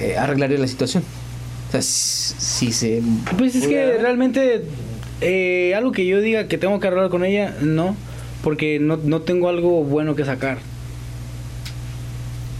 [0.00, 1.02] eh, arreglaría la situación.
[1.68, 3.02] O sea, si, si se.
[3.38, 4.62] Pues es que realmente
[5.20, 7.96] eh, algo que yo diga que tengo que arreglar con ella, no,
[8.42, 10.58] porque no, no tengo algo bueno que sacar.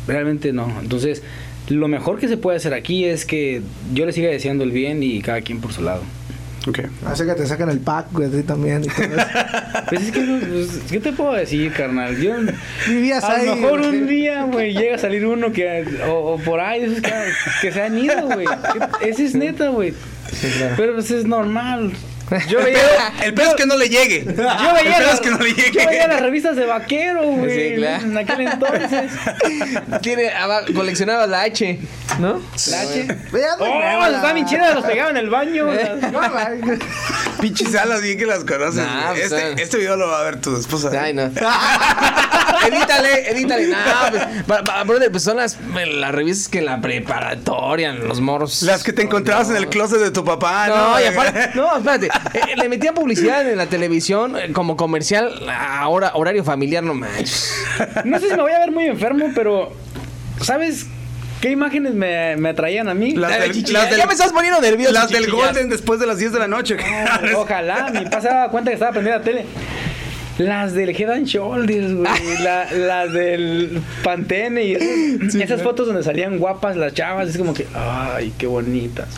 [0.06, 0.72] Realmente no.
[0.80, 1.22] Entonces,
[1.68, 3.62] lo mejor que se puede hacer aquí es que
[3.92, 6.02] yo le siga deseando el bien y cada quien por su lado.
[6.68, 6.80] Ok.
[7.06, 8.84] Hace que te saquen el pack, güey, a ti también.
[8.84, 9.16] y todo eso.
[9.88, 12.16] Pues es que, pues, ¿qué te puedo decir, carnal?
[12.20, 12.32] Yo,
[12.88, 13.46] Vivías a ahí.
[13.46, 13.98] lo mejor güey.
[14.00, 17.12] un día, güey, llega a salir uno que, o, o por ahí, esos que,
[17.60, 18.46] que se han ido, güey.
[19.00, 19.92] Ese es neta, güey.
[20.32, 20.74] Sí, claro.
[20.76, 21.92] Pero pues es normal.
[22.48, 22.80] Yo El veía,
[23.22, 24.24] el pedo es que no le llegue.
[24.24, 25.70] yo el veía, pedo las, es que no le llegue.
[25.80, 27.70] yo veía las revistas de vaquero, güey.
[27.70, 28.02] Sí, claro.
[28.04, 29.12] En aquel entonces.
[30.02, 31.78] Tiene, aba- coleccionaba la H,
[32.18, 32.42] ¿no?
[32.70, 33.06] La H.
[33.60, 35.66] Oh, las estaban bien chidas, los pegaba en el baño.
[35.72, 36.00] las-.
[37.40, 38.76] Pinches alas, bien que las conoces.
[38.76, 40.90] Nah, pues, este, este video lo va a ver tu esposa.
[41.00, 41.22] Ay, no.
[42.66, 43.68] edítale, edítale.
[43.68, 43.76] No,
[44.46, 48.62] pues, brother, pues son las, las revistas que en la preparatoria, los morros.
[48.62, 50.92] Las que te encontrabas en el closet de tu papá, ¿no?
[50.92, 52.06] No, y aparte, no, espérate.
[52.34, 57.52] eh, le metían publicidad en la televisión eh, como comercial, ahora horario familiar, no manches.
[58.04, 59.72] No sé si me voy a ver muy enfermo, pero.
[60.40, 60.86] ¿Sabes
[61.40, 63.12] qué imágenes me, me atraían a mí?
[63.12, 64.92] Las del- chichi, las ya- del- ya me estás poniendo nervioso.
[64.92, 65.32] Las del ya.
[65.32, 66.76] Golden después de las 10 de la noche.
[67.34, 69.44] Ojalá, mi papá se daba cuenta que estaba prendida la tele.
[70.38, 72.06] Las del Head and Shoulders, güey.
[72.42, 77.28] La- las del Pantene y esas, esas fotos donde salían guapas las chavas.
[77.30, 79.08] Es como que, ay, qué bonitas.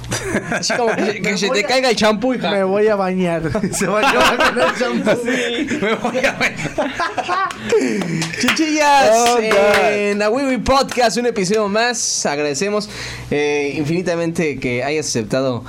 [0.50, 2.50] Así como que, se- que se te caiga el champú, hija.
[2.50, 3.42] Me voy a bañar.
[3.72, 5.24] Se bañó con el champú.
[5.24, 6.54] Me voy a ver.
[8.40, 12.24] Chichillas, Oh, en la Wiwi Podcast, un episodio más.
[12.26, 12.88] Agradecemos
[13.30, 15.64] eh, infinitamente que hayas aceptado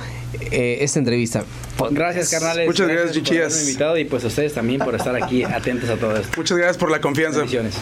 [0.50, 1.44] eh, esta entrevista.
[1.90, 2.66] Gracias, carnales.
[2.66, 3.52] Muchas gracias, por chichillas.
[3.52, 6.32] haberme invitado y pues a ustedes también por estar aquí atentos a todo esto.
[6.36, 7.38] Muchas gracias por la confianza.
[7.38, 7.74] Bendiciones.